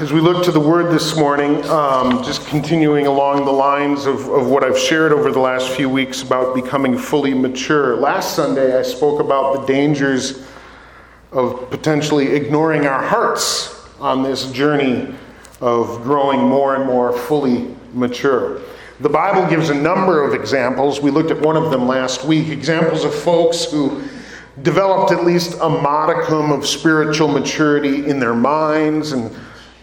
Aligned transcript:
as 0.00 0.14
we 0.14 0.20
look 0.22 0.42
to 0.42 0.50
the 0.50 0.58
Word 0.58 0.90
this 0.90 1.14
morning, 1.14 1.62
um, 1.66 2.24
just 2.24 2.46
continuing 2.46 3.06
along 3.06 3.44
the 3.44 3.50
lines 3.52 4.06
of, 4.06 4.30
of 4.30 4.46
what 4.46 4.64
I've 4.64 4.78
shared 4.78 5.12
over 5.12 5.30
the 5.30 5.40
last 5.40 5.68
few 5.72 5.90
weeks 5.90 6.22
about 6.22 6.54
becoming 6.54 6.96
fully 6.96 7.34
mature. 7.34 7.96
Last 7.96 8.34
Sunday, 8.34 8.78
I 8.78 8.80
spoke 8.80 9.20
about 9.20 9.60
the 9.60 9.66
dangers 9.66 10.46
of 11.32 11.68
potentially 11.70 12.28
ignoring 12.28 12.86
our 12.86 13.02
hearts 13.02 13.86
on 14.00 14.22
this 14.22 14.50
journey 14.52 15.14
of 15.60 16.02
growing 16.02 16.40
more 16.40 16.76
and 16.76 16.86
more 16.86 17.12
fully 17.12 17.76
mature. 17.92 18.62
The 19.00 19.10
Bible 19.10 19.50
gives 19.50 19.68
a 19.68 19.74
number 19.74 20.24
of 20.24 20.32
examples. 20.32 21.02
We 21.02 21.10
looked 21.10 21.30
at 21.30 21.40
one 21.42 21.58
of 21.58 21.70
them 21.70 21.86
last 21.86 22.24
week 22.24 22.48
examples 22.48 23.04
of 23.04 23.14
folks 23.14 23.70
who 23.70 24.02
developed 24.62 25.12
at 25.12 25.26
least 25.26 25.58
a 25.60 25.68
modicum 25.68 26.52
of 26.52 26.66
spiritual 26.66 27.28
maturity 27.28 28.06
in 28.06 28.18
their 28.18 28.34
minds 28.34 29.12
and 29.12 29.30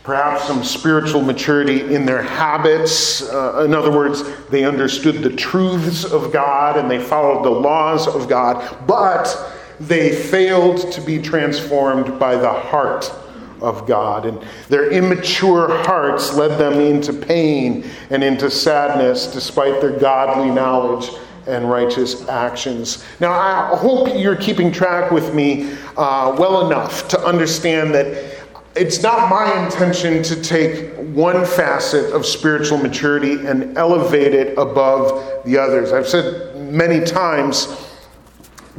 perhaps 0.07 0.47
some 0.47 0.63
spiritual 0.63 1.21
maturity 1.21 1.93
in 1.93 2.05
their 2.05 2.23
habits. 2.23 3.21
Uh, 3.23 3.65
in 3.65 3.75
other 3.75 3.91
words, 3.91 4.23
they 4.47 4.63
understood 4.63 5.15
the 5.21 5.29
truths 5.29 6.05
of 6.05 6.31
God 6.31 6.77
and 6.77 6.89
they 6.89 6.97
followed 6.97 7.43
the 7.43 7.49
laws 7.49 8.07
of 8.07 8.29
God, 8.29 8.87
but 8.87 9.53
they 9.81 10.15
failed 10.15 10.93
to 10.93 11.01
be 11.01 11.21
transformed 11.21 12.17
by 12.17 12.37
the 12.37 12.49
heart 12.49 13.11
of 13.59 13.85
God. 13.85 14.25
And 14.25 14.41
their 14.69 14.89
immature 14.91 15.83
hearts 15.83 16.33
led 16.33 16.57
them 16.57 16.79
into 16.79 17.11
pain 17.11 17.85
and 18.09 18.23
into 18.23 18.49
sadness 18.49 19.27
despite 19.27 19.81
their 19.81 19.99
godly 19.99 20.49
knowledge 20.49 21.09
and 21.47 21.69
righteous 21.69 22.27
actions. 22.29 23.03
Now, 23.19 23.31
I 23.31 23.75
hope 23.75 24.07
you're 24.15 24.37
keeping 24.37 24.71
track 24.71 25.11
with 25.11 25.33
me 25.33 25.73
uh, 25.97 26.33
well 26.39 26.65
enough 26.67 27.09
to 27.09 27.19
understand 27.25 27.93
that 27.93 28.36
it's 28.77 29.01
not 29.01 29.29
my 29.29 29.65
intention 29.65 30.21
to 30.23 30.41
take 30.41 30.93
one 30.95 31.45
facet 31.45 32.13
of 32.13 32.25
spiritual 32.25 32.77
maturity 32.77 33.45
and 33.45 33.77
elevate 33.77 34.33
it 34.33 34.57
above 34.57 35.43
the 35.45 35.57
others. 35.57 35.91
I've 35.91 36.07
said 36.07 36.55
many 36.71 37.03
times 37.03 37.65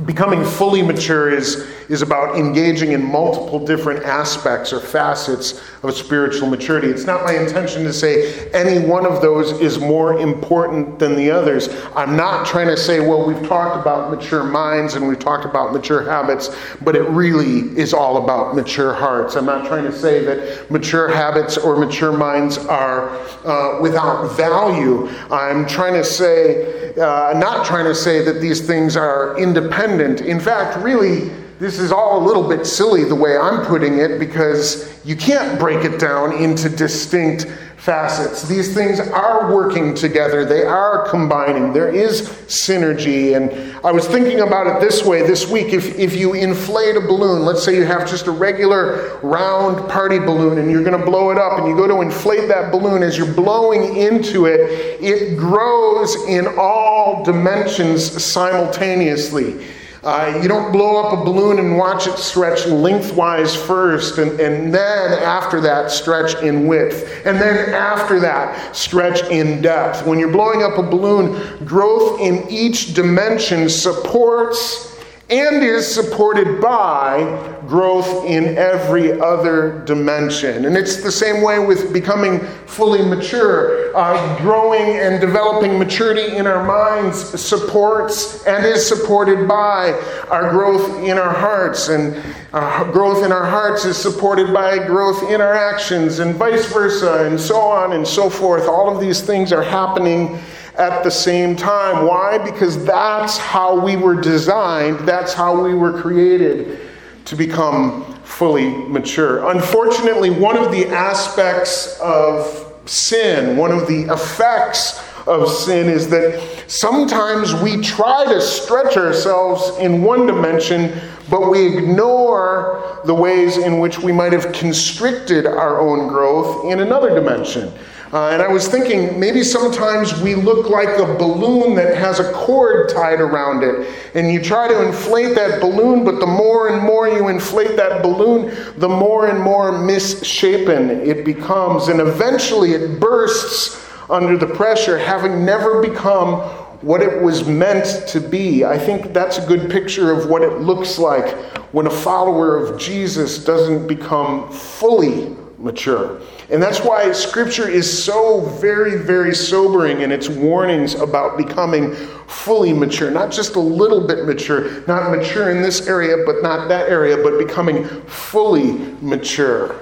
becoming 0.06 0.44
fully 0.44 0.82
mature 0.82 1.30
is, 1.30 1.66
is 1.88 2.02
about 2.02 2.36
engaging 2.36 2.92
in 2.92 3.04
multiple 3.04 3.64
different 3.64 4.04
aspects 4.04 4.72
or 4.72 4.78
facets 4.78 5.60
of 5.82 5.94
spiritual 5.94 6.48
maturity. 6.48 6.88
It's 6.88 7.04
not 7.04 7.24
my 7.24 7.32
intention 7.32 7.82
to 7.84 7.92
say 7.92 8.48
any 8.50 8.86
one 8.86 9.06
of 9.06 9.20
those 9.20 9.52
is 9.60 9.78
more 9.78 10.20
important 10.20 10.98
than 10.98 11.16
the 11.16 11.30
others. 11.30 11.68
I'm 11.96 12.16
not 12.16 12.46
trying 12.46 12.68
to 12.68 12.76
say, 12.76 13.00
well, 13.00 13.26
we've 13.26 13.46
talked 13.48 13.80
about 13.80 14.10
mature 14.10 14.44
minds 14.44 14.94
and 14.94 15.08
we've 15.08 15.18
talked 15.18 15.44
about 15.44 15.72
mature 15.72 16.04
habits, 16.04 16.54
but 16.82 16.94
it 16.94 17.08
really 17.08 17.76
is 17.78 17.92
all 17.92 18.22
about 18.22 18.54
mature 18.54 18.94
hearts. 18.94 19.34
I'm 19.34 19.46
not 19.46 19.66
trying 19.66 19.84
to 19.84 19.92
say 19.92 20.24
that 20.24 20.70
mature 20.70 21.08
habits 21.08 21.56
or 21.56 21.76
mature 21.76 22.12
minds 22.12 22.58
are 22.58 23.10
uh, 23.44 23.80
without 23.80 24.36
value. 24.36 25.08
I'm 25.30 25.66
trying 25.66 25.94
to 25.94 26.04
say, 26.04 26.94
uh, 26.94 27.36
not 27.36 27.66
trying 27.66 27.86
to 27.86 27.94
say 27.94 28.22
that 28.22 28.40
these 28.40 28.64
things 28.64 28.96
are 28.96 29.36
independent 29.38 29.87
In 29.88 30.40
fact, 30.40 30.78
really, 30.82 31.30
this 31.58 31.80
is 31.80 31.90
all 31.90 32.22
a 32.22 32.24
little 32.24 32.48
bit 32.48 32.66
silly 32.66 33.04
the 33.04 33.14
way 33.14 33.36
I'm 33.36 33.66
putting 33.66 33.98
it 33.98 34.18
because 34.18 35.04
you 35.04 35.16
can't 35.16 35.58
break 35.58 35.84
it 35.84 35.98
down 35.98 36.32
into 36.34 36.68
distinct 36.68 37.46
facets. 37.78 38.46
These 38.46 38.74
things 38.74 39.00
are 39.00 39.52
working 39.52 39.94
together, 39.94 40.44
they 40.44 40.62
are 40.62 41.08
combining. 41.08 41.72
There 41.72 41.88
is 41.88 42.28
synergy. 42.46 43.34
And 43.34 43.74
I 43.84 43.90
was 43.90 44.06
thinking 44.06 44.40
about 44.40 44.66
it 44.66 44.80
this 44.80 45.04
way 45.04 45.26
this 45.26 45.48
week. 45.50 45.72
If, 45.72 45.98
if 45.98 46.14
you 46.14 46.34
inflate 46.34 46.96
a 46.96 47.00
balloon, 47.00 47.44
let's 47.44 47.64
say 47.64 47.74
you 47.74 47.84
have 47.84 48.08
just 48.08 48.26
a 48.26 48.30
regular 48.30 49.18
round 49.22 49.88
party 49.88 50.18
balloon 50.18 50.58
and 50.58 50.70
you're 50.70 50.84
going 50.84 50.98
to 50.98 51.04
blow 51.04 51.30
it 51.30 51.38
up, 51.38 51.58
and 51.58 51.66
you 51.66 51.74
go 51.74 51.88
to 51.88 52.02
inflate 52.02 52.46
that 52.48 52.70
balloon, 52.70 53.02
as 53.02 53.16
you're 53.16 53.32
blowing 53.32 53.96
into 53.96 54.46
it, 54.46 54.60
it 55.00 55.36
grows 55.36 56.14
in 56.28 56.46
all 56.58 57.24
dimensions 57.24 58.22
simultaneously. 58.22 59.64
Uh, 60.04 60.38
you 60.40 60.48
don't 60.48 60.70
blow 60.70 61.02
up 61.02 61.12
a 61.12 61.24
balloon 61.24 61.58
and 61.58 61.76
watch 61.76 62.06
it 62.06 62.16
stretch 62.18 62.66
lengthwise 62.66 63.56
first, 63.56 64.18
and, 64.18 64.38
and 64.40 64.72
then 64.72 65.22
after 65.22 65.60
that, 65.60 65.90
stretch 65.90 66.40
in 66.42 66.66
width. 66.66 67.26
And 67.26 67.40
then 67.40 67.74
after 67.74 68.20
that, 68.20 68.76
stretch 68.76 69.22
in 69.30 69.60
depth. 69.60 70.06
When 70.06 70.18
you're 70.18 70.30
blowing 70.30 70.62
up 70.62 70.78
a 70.78 70.82
balloon, 70.82 71.64
growth 71.64 72.20
in 72.20 72.48
each 72.48 72.94
dimension 72.94 73.68
supports 73.68 74.97
and 75.30 75.62
is 75.62 75.86
supported 75.86 76.58
by 76.58 77.58
growth 77.66 78.24
in 78.24 78.56
every 78.56 79.20
other 79.20 79.82
dimension. 79.84 80.64
And 80.64 80.74
it's 80.74 81.02
the 81.02 81.12
same 81.12 81.42
way 81.42 81.58
with 81.58 81.92
becoming 81.92 82.40
fully 82.66 83.02
mature. 83.02 83.94
Uh, 83.94 84.38
growing 84.38 84.98
and 84.98 85.20
developing 85.20 85.78
maturity 85.78 86.34
in 86.36 86.46
our 86.46 86.64
minds 86.64 87.18
supports 87.38 88.46
and 88.46 88.64
is 88.64 88.86
supported 88.86 89.46
by 89.46 89.92
our 90.30 90.50
growth 90.50 90.98
in 91.04 91.18
our 91.18 91.34
hearts. 91.34 91.88
And 91.88 92.16
uh, 92.54 92.90
growth 92.90 93.22
in 93.22 93.30
our 93.30 93.44
hearts 93.44 93.84
is 93.84 93.98
supported 93.98 94.54
by 94.54 94.78
growth 94.78 95.30
in 95.30 95.42
our 95.42 95.52
actions, 95.52 96.20
and 96.20 96.34
vice 96.36 96.72
versa, 96.72 97.26
and 97.26 97.38
so 97.38 97.58
on 97.58 97.92
and 97.92 98.06
so 98.08 98.30
forth. 98.30 98.66
All 98.66 98.94
of 98.94 98.98
these 98.98 99.20
things 99.20 99.52
are 99.52 99.62
happening 99.62 100.38
at 100.78 101.02
the 101.02 101.10
same 101.10 101.56
time. 101.56 102.06
Why? 102.06 102.38
Because 102.38 102.84
that's 102.84 103.36
how 103.36 103.78
we 103.78 103.96
were 103.96 104.14
designed, 104.14 105.00
that's 105.00 105.34
how 105.34 105.62
we 105.62 105.74
were 105.74 106.00
created 106.00 106.80
to 107.24 107.36
become 107.36 108.14
fully 108.22 108.68
mature. 108.68 109.50
Unfortunately, 109.50 110.30
one 110.30 110.56
of 110.56 110.70
the 110.70 110.86
aspects 110.86 111.98
of 112.00 112.72
sin, 112.86 113.56
one 113.56 113.72
of 113.72 113.86
the 113.86 114.02
effects 114.12 115.02
of 115.26 115.50
sin 115.50 115.88
is 115.88 116.08
that 116.08 116.64
sometimes 116.68 117.54
we 117.54 117.80
try 117.82 118.24
to 118.24 118.40
stretch 118.40 118.96
ourselves 118.96 119.76
in 119.78 120.02
one 120.02 120.26
dimension, 120.26 120.98
but 121.28 121.50
we 121.50 121.76
ignore 121.76 123.00
the 123.04 123.14
ways 123.14 123.58
in 123.58 123.78
which 123.78 123.98
we 123.98 124.10
might 124.10 124.32
have 124.32 124.52
constricted 124.52 125.44
our 125.44 125.80
own 125.80 126.08
growth 126.08 126.64
in 126.64 126.80
another 126.80 127.14
dimension. 127.14 127.70
Uh, 128.10 128.30
and 128.30 128.40
I 128.40 128.48
was 128.48 128.66
thinking 128.66 129.20
maybe 129.20 129.42
sometimes 129.42 130.18
we 130.22 130.34
look 130.34 130.70
like 130.70 130.88
a 130.98 131.14
balloon 131.18 131.74
that 131.74 131.94
has 131.94 132.20
a 132.20 132.32
cord 132.32 132.88
tied 132.88 133.20
around 133.20 133.62
it. 133.62 133.86
And 134.14 134.32
you 134.32 134.42
try 134.42 134.66
to 134.66 134.86
inflate 134.86 135.34
that 135.34 135.60
balloon, 135.60 136.04
but 136.04 136.18
the 136.18 136.26
more 136.26 136.68
and 136.68 136.82
more 136.82 137.06
you 137.06 137.28
inflate 137.28 137.76
that 137.76 138.02
balloon, 138.02 138.54
the 138.78 138.88
more 138.88 139.28
and 139.28 139.38
more 139.38 139.72
misshapen 139.72 140.90
it 140.90 141.22
becomes. 141.26 141.88
And 141.88 142.00
eventually 142.00 142.72
it 142.72 142.98
bursts 142.98 143.86
under 144.08 144.38
the 144.38 144.46
pressure, 144.46 144.96
having 144.96 145.44
never 145.44 145.82
become 145.82 146.40
what 146.80 147.02
it 147.02 147.20
was 147.22 147.46
meant 147.46 148.08
to 148.08 148.20
be. 148.20 148.64
I 148.64 148.78
think 148.78 149.12
that's 149.12 149.36
a 149.36 149.46
good 149.46 149.70
picture 149.70 150.12
of 150.12 150.30
what 150.30 150.42
it 150.42 150.60
looks 150.60 150.98
like 150.98 151.36
when 151.72 151.86
a 151.86 151.90
follower 151.90 152.56
of 152.56 152.80
Jesus 152.80 153.44
doesn't 153.44 153.86
become 153.86 154.50
fully 154.50 155.36
mature. 155.58 156.22
And 156.50 156.62
that's 156.62 156.80
why 156.80 157.12
Scripture 157.12 157.68
is 157.68 158.04
so 158.04 158.40
very, 158.40 158.96
very 158.96 159.34
sobering 159.34 160.00
in 160.00 160.10
its 160.10 160.30
warnings 160.30 160.94
about 160.94 161.36
becoming 161.36 161.94
fully 162.26 162.72
mature. 162.72 163.10
Not 163.10 163.30
just 163.30 163.56
a 163.56 163.60
little 163.60 164.06
bit 164.06 164.24
mature, 164.24 164.82
not 164.86 165.10
mature 165.10 165.50
in 165.50 165.60
this 165.60 165.86
area, 165.86 166.24
but 166.24 166.42
not 166.42 166.68
that 166.68 166.88
area, 166.88 167.18
but 167.22 167.38
becoming 167.38 167.86
fully 168.06 168.72
mature. 169.02 169.78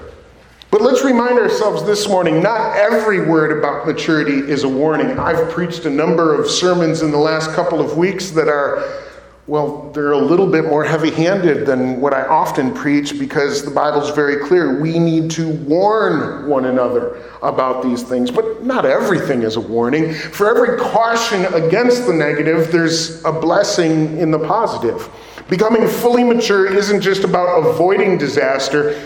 But 0.69 0.81
let's 0.81 1.05
remind 1.05 1.39
ourselves 1.39 1.85
this 1.85 2.09
morning 2.09 2.43
not 2.43 2.75
every 2.75 3.25
word 3.25 3.57
about 3.57 3.87
maturity 3.87 4.39
is 4.39 4.65
a 4.65 4.69
warning. 4.69 5.17
I've 5.17 5.49
preached 5.49 5.85
a 5.85 5.89
number 5.89 6.33
of 6.33 6.49
sermons 6.49 7.01
in 7.01 7.11
the 7.11 7.17
last 7.17 7.51
couple 7.51 7.79
of 7.79 7.97
weeks 7.97 8.31
that 8.31 8.49
are 8.49 9.06
well, 9.47 9.89
they're 9.93 10.11
a 10.11 10.17
little 10.17 10.45
bit 10.45 10.65
more 10.65 10.83
heavy 10.83 11.09
handed 11.09 11.65
than 11.65 12.01
what 12.01 12.13
I 12.13 12.27
often 12.27 12.73
preach 12.73 13.17
because 13.17 13.63
the 13.63 13.71
Bible's 13.71 14.09
very 14.11 14.45
clear. 14.45 14.77
We 14.77 14.99
need 14.99 15.31
to 15.31 15.49
warn 15.49 16.49
one 16.49 16.65
another 16.65 17.23
about 17.41 17.81
these 17.81 18.03
things, 18.03 18.29
but 18.29 18.65
not 18.65 18.85
everything 18.85 19.43
is 19.43 19.55
a 19.55 19.61
warning. 19.61 20.13
For 20.13 20.49
every 20.49 20.77
caution 20.77 21.45
against 21.53 22.05
the 22.05 22.13
negative, 22.13 22.73
there's 22.73 23.23
a 23.23 23.31
blessing 23.31 24.17
in 24.17 24.31
the 24.31 24.39
positive. 24.39 25.09
Becoming 25.47 25.87
fully 25.87 26.25
mature 26.25 26.65
isn't 26.65 26.99
just 26.99 27.23
about 27.23 27.65
avoiding 27.65 28.17
disaster, 28.17 29.01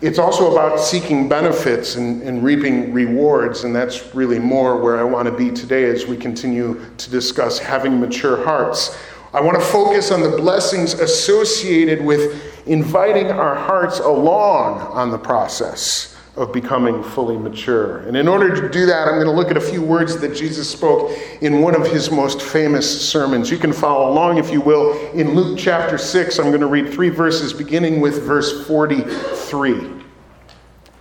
it's 0.00 0.18
also 0.18 0.52
about 0.52 0.78
seeking 0.78 1.28
benefits 1.28 1.96
and, 1.96 2.22
and, 2.22 2.44
reaping 2.44 2.92
rewards, 2.92 3.64
and 3.64 3.74
that's 3.74 4.14
really 4.14 4.38
more 4.38 4.80
where 4.80 4.96
I 4.96 5.02
want 5.02 5.26
to 5.26 5.32
be 5.32 5.50
today 5.50 5.86
as 5.86 6.06
we 6.06 6.16
continue 6.16 6.80
to 6.98 7.10
discuss 7.10 7.58
having 7.58 7.98
mature 7.98 8.44
hearts. 8.44 8.96
I 9.34 9.42
want 9.42 9.58
to 9.58 9.64
focus 9.64 10.10
on 10.10 10.22
the 10.22 10.36
blessings 10.36 10.94
associated 10.94 12.02
with 12.02 12.66
inviting 12.66 13.30
our 13.30 13.54
hearts 13.54 13.98
along 13.98 14.80
on 14.80 15.10
the 15.10 15.18
process 15.18 16.16
of 16.38 16.52
becoming 16.52 17.02
fully 17.02 17.36
mature. 17.36 17.98
And 17.98 18.16
in 18.16 18.28
order 18.28 18.54
to 18.54 18.68
do 18.70 18.86
that, 18.86 19.08
I'm 19.08 19.14
going 19.14 19.26
to 19.26 19.32
look 19.32 19.50
at 19.50 19.56
a 19.56 19.60
few 19.60 19.82
words 19.82 20.18
that 20.20 20.34
Jesus 20.34 20.70
spoke 20.70 21.18
in 21.40 21.60
one 21.60 21.74
of 21.74 21.86
his 21.86 22.10
most 22.10 22.40
famous 22.40 23.10
sermons. 23.10 23.50
You 23.50 23.58
can 23.58 23.72
follow 23.72 24.10
along 24.10 24.38
if 24.38 24.50
you 24.50 24.60
will. 24.60 24.96
In 25.10 25.34
Luke 25.34 25.58
chapter 25.58 25.98
6, 25.98 26.38
I'm 26.38 26.46
going 26.46 26.60
to 26.60 26.66
read 26.66 26.92
three 26.92 27.08
verses 27.08 27.52
beginning 27.52 28.00
with 28.00 28.22
verse 28.22 28.66
43. 28.66 29.90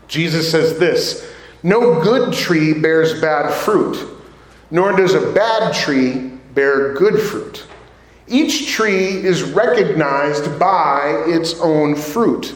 Jesus 0.08 0.50
says 0.50 0.80
this 0.80 1.32
No 1.64 2.02
good 2.02 2.34
tree 2.34 2.74
bears 2.74 3.22
bad 3.22 3.54
fruit, 3.54 4.20
nor 4.72 4.98
does 4.98 5.14
a 5.14 5.32
bad 5.34 5.74
tree 5.74 6.32
bear 6.56 6.94
good 6.96 7.22
fruit. 7.22 7.68
Each 8.28 8.70
tree 8.70 9.08
is 9.08 9.44
recognized 9.44 10.60
by 10.60 11.24
its 11.28 11.60
own 11.62 11.96
fruit. 11.96 12.56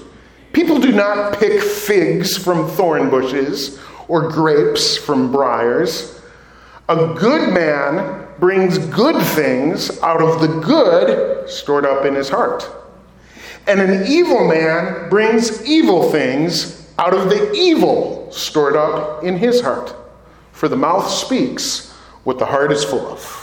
People 0.52 0.80
do 0.80 0.92
not 0.92 1.40
pick 1.40 1.62
figs 1.62 2.38
from 2.38 2.70
thorn 2.70 3.10
bushes 3.10 3.80
or 4.10 4.30
grapes 4.30 4.98
from 4.98 5.32
briars. 5.32 6.22
A 6.90 7.14
good 7.14 7.54
man 7.54 8.28
brings 8.40 8.78
good 8.78 9.22
things 9.28 9.98
out 10.02 10.22
of 10.22 10.42
the 10.42 10.60
good 10.60 11.50
stored 11.50 11.86
up 11.86 12.06
in 12.06 12.16
his 12.16 12.28
heart. 12.28 12.70
And 13.68 13.80
an 13.80 14.08
evil 14.08 14.48
man 14.48 15.10
brings 15.10 15.66
evil 15.66 16.12
things 16.12 16.92
out 17.00 17.14
of 17.14 17.30
the 17.30 17.54
evil 17.54 18.30
stored 18.32 18.76
up 18.76 19.24
in 19.24 19.38
his 19.38 19.62
heart. 19.62 19.96
For 20.52 20.68
the 20.68 20.76
mouth 20.76 21.10
speaks 21.10 21.92
what 22.24 22.40
the 22.40 22.46
heart 22.46 22.72
is 22.72 22.84
full 22.84 23.08
of. 23.08 23.41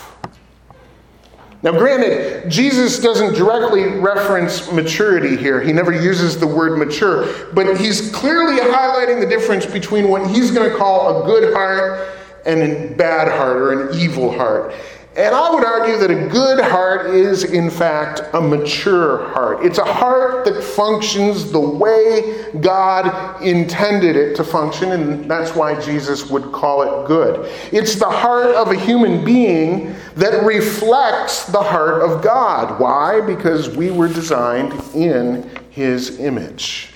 Now, 1.60 1.72
granted, 1.72 2.49
Jesus 2.49 3.00
doesn't 3.00 3.34
directly 3.34 3.84
reference 3.84 4.70
maturity 4.70 5.37
here. 5.37 5.60
He 5.60 5.72
never 5.72 5.90
uses 5.90 6.38
the 6.38 6.46
word 6.46 6.78
mature, 6.78 7.52
but 7.52 7.76
he's 7.81 8.12
clearly 8.12 8.58
highlighting 8.60 9.20
the 9.20 9.26
difference 9.26 9.66
between 9.66 10.08
what 10.08 10.31
he's 10.31 10.52
going 10.52 10.70
to 10.70 10.76
call 10.76 11.22
a 11.22 11.26
good 11.26 11.52
heart 11.52 12.10
and 12.46 12.62
a 12.62 12.94
bad 12.94 13.26
heart 13.26 13.56
or 13.56 13.72
an 13.72 13.99
evil 13.99 14.31
heart. 14.31 14.72
And 15.19 15.35
I 15.35 15.53
would 15.53 15.65
argue 15.65 15.99
that 15.99 16.12
a 16.12 16.29
good 16.29 16.61
heart 16.61 17.06
is, 17.11 17.43
in 17.43 17.70
fact, 17.70 18.20
a 18.35 18.41
mature 18.41 19.29
heart. 19.31 19.67
It's 19.67 19.79
a 19.79 19.85
heart 19.85 20.44
that 20.44 20.62
functions 20.62 21.50
the 21.50 21.59
way 21.59 22.53
God 22.61 23.43
intended 23.43 24.15
it 24.15 24.37
to 24.37 24.44
function, 24.44 24.93
and 24.93 25.29
that's 25.29 25.56
why 25.56 25.81
Jesus 25.81 26.31
would 26.31 26.53
call 26.53 26.82
it 26.82 27.09
good. 27.09 27.50
It's 27.73 27.97
the 27.97 28.09
heart 28.09 28.55
of 28.55 28.70
a 28.70 28.76
human 28.76 29.25
being 29.25 29.97
that 30.15 30.44
reflects 30.44 31.47
the 31.47 31.64
heart 31.64 32.00
of 32.00 32.23
God. 32.23 32.79
Why? 32.79 33.21
Because 33.21 33.76
we 33.76 33.91
were 33.91 34.06
designed 34.06 34.73
in 34.94 35.50
His 35.71 36.21
image. 36.21 36.93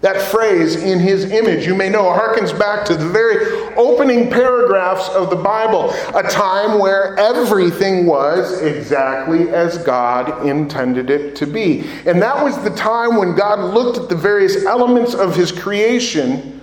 That 0.00 0.22
phrase, 0.22 0.76
in 0.76 0.98
his 0.98 1.30
image, 1.30 1.66
you 1.66 1.74
may 1.74 1.90
know, 1.90 2.04
harkens 2.04 2.58
back 2.58 2.86
to 2.86 2.96
the 2.96 3.06
very 3.06 3.74
opening 3.76 4.30
paragraphs 4.30 5.10
of 5.10 5.28
the 5.28 5.36
Bible, 5.36 5.90
a 6.14 6.22
time 6.22 6.78
where 6.78 7.18
everything 7.18 8.06
was 8.06 8.62
exactly 8.62 9.50
as 9.50 9.76
God 9.76 10.46
intended 10.46 11.10
it 11.10 11.36
to 11.36 11.46
be. 11.46 11.84
And 12.06 12.20
that 12.22 12.42
was 12.42 12.62
the 12.64 12.70
time 12.70 13.16
when 13.16 13.34
God 13.34 13.74
looked 13.74 13.98
at 13.98 14.08
the 14.08 14.16
various 14.16 14.64
elements 14.64 15.12
of 15.12 15.36
his 15.36 15.52
creation 15.52 16.56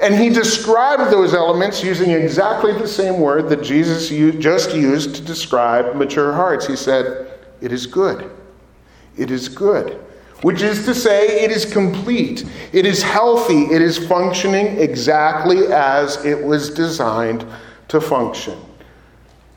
and 0.00 0.16
he 0.16 0.30
described 0.30 1.12
those 1.12 1.32
elements 1.32 1.84
using 1.84 2.10
exactly 2.10 2.72
the 2.72 2.88
same 2.88 3.20
word 3.20 3.48
that 3.50 3.62
Jesus 3.62 4.08
just 4.40 4.74
used 4.74 5.14
to 5.14 5.22
describe 5.22 5.94
mature 5.94 6.32
hearts. 6.32 6.66
He 6.66 6.74
said, 6.74 7.38
It 7.60 7.70
is 7.70 7.86
good. 7.86 8.28
It 9.16 9.30
is 9.30 9.48
good 9.48 10.04
which 10.42 10.62
is 10.62 10.84
to 10.84 10.94
say, 10.94 11.42
it 11.44 11.50
is 11.50 11.64
complete, 11.64 12.44
it 12.72 12.84
is 12.84 13.02
healthy, 13.02 13.64
it 13.66 13.80
is 13.80 14.06
functioning 14.06 14.78
exactly 14.78 15.66
as 15.68 16.24
it 16.24 16.42
was 16.42 16.70
designed 16.70 17.46
to 17.88 18.00
function. 18.00 18.58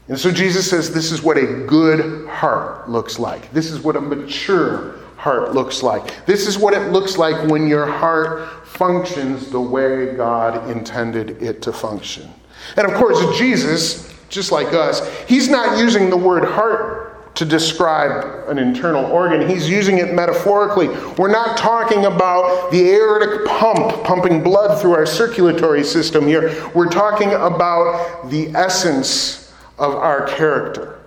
And 0.07 0.19
so 0.19 0.31
Jesus 0.31 0.69
says 0.69 0.93
this 0.93 1.11
is 1.11 1.23
what 1.23 1.37
a 1.37 1.65
good 1.65 2.27
heart 2.27 2.89
looks 2.89 3.17
like. 3.17 3.51
This 3.51 3.71
is 3.71 3.79
what 3.79 3.95
a 3.95 4.01
mature 4.01 4.99
heart 5.17 5.55
looks 5.55 5.81
like. 5.81 6.25
This 6.27 6.45
is 6.45 6.59
what 6.59 6.75
it 6.75 6.91
looks 6.91 7.17
like 7.17 7.49
when 7.49 7.67
your 7.67 7.87
heart 7.87 8.67
functions 8.67 9.49
the 9.49 9.59
way 9.59 10.15
God 10.15 10.69
intended 10.69 11.41
it 11.41 11.63
to 11.63 11.73
function. 11.73 12.29
And 12.77 12.85
of 12.85 12.93
course, 12.93 13.37
Jesus, 13.37 14.13
just 14.29 14.51
like 14.51 14.73
us, 14.73 15.01
he's 15.27 15.49
not 15.49 15.79
using 15.79 16.11
the 16.11 16.17
word 16.17 16.43
heart 16.43 17.14
to 17.35 17.43
describe 17.43 18.47
an 18.47 18.57
internal 18.57 19.05
organ. 19.05 19.47
He's 19.47 19.69
using 19.69 19.97
it 19.97 20.13
metaphorically. 20.13 20.87
We're 21.17 21.31
not 21.31 21.57
talking 21.57 22.05
about 22.05 22.71
the 22.71 22.91
aortic 22.91 23.45
pump 23.45 24.03
pumping 24.05 24.41
blood 24.41 24.81
through 24.81 24.93
our 24.93 25.05
circulatory 25.05 25.83
system 25.83 26.25
here. 26.25 26.71
We're 26.73 26.89
talking 26.89 27.33
about 27.33 28.29
the 28.29 28.47
essence 28.55 29.53
of 29.77 29.93
our 29.95 30.27
character, 30.27 30.99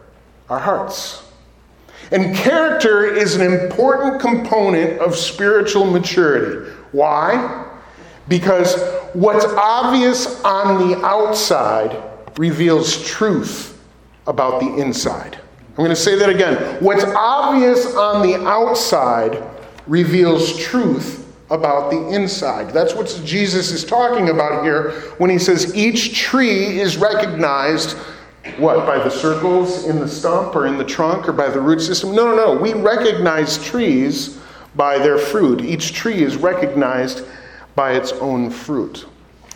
our 0.51 0.59
hearts. 0.59 1.23
And 2.11 2.37
character 2.37 3.07
is 3.07 3.35
an 3.35 3.43
important 3.43 4.21
component 4.21 5.01
of 5.01 5.17
spiritual 5.17 5.91
maturity. 5.91 6.71
Why? 6.93 7.67
Because 8.29 8.83
what's 9.15 9.45
obvious 9.45 10.43
on 10.45 10.89
the 10.89 10.99
outside 11.05 12.03
reveals 12.39 13.03
truth 13.05 13.83
about 14.27 14.61
the 14.61 14.77
inside. 14.77 15.39
I'm 15.79 15.85
going 15.85 15.95
to 15.95 15.97
say 15.97 16.17
that 16.17 16.29
again. 16.29 16.57
What's 16.83 17.05
obvious 17.05 17.95
on 17.95 18.27
the 18.27 18.35
outside 18.45 19.41
reveals 19.87 20.59
truth 20.59 21.33
about 21.51 21.93
the 21.93 22.09
inside. 22.09 22.71
That's 22.71 22.95
what 22.95 23.07
Jesus 23.25 23.71
is 23.71 23.85
talking 23.85 24.31
about 24.31 24.65
here 24.65 24.91
when 25.19 25.31
he 25.31 25.39
says 25.39 25.77
each 25.77 26.19
tree 26.19 26.81
is 26.81 26.97
recognized 26.97 27.97
what 28.57 28.87
by 28.87 28.99
the 28.99 29.09
circles 29.09 29.85
in 29.85 30.01
the 30.01 30.09
stump 30.09 30.57
or 30.57 30.67
in 30.67 30.79
the 30.79 30.85
trunk 30.85 31.29
or 31.29 31.33
by 31.33 31.49
the 31.49 31.61
root 31.61 31.81
system? 31.81 32.13
No 32.13 32.27
no 32.27 32.35
no. 32.35 32.61
We 32.61 32.73
recognize 32.73 33.65
trees 33.65 34.37
by 34.75 34.99
their 34.99 35.17
fruit. 35.17 35.61
Each 35.61 35.93
tree 35.93 36.25
is 36.25 36.35
recognized 36.35 37.25
by 37.77 37.93
its 37.93 38.11
own 38.15 38.51
fruit. 38.51 39.07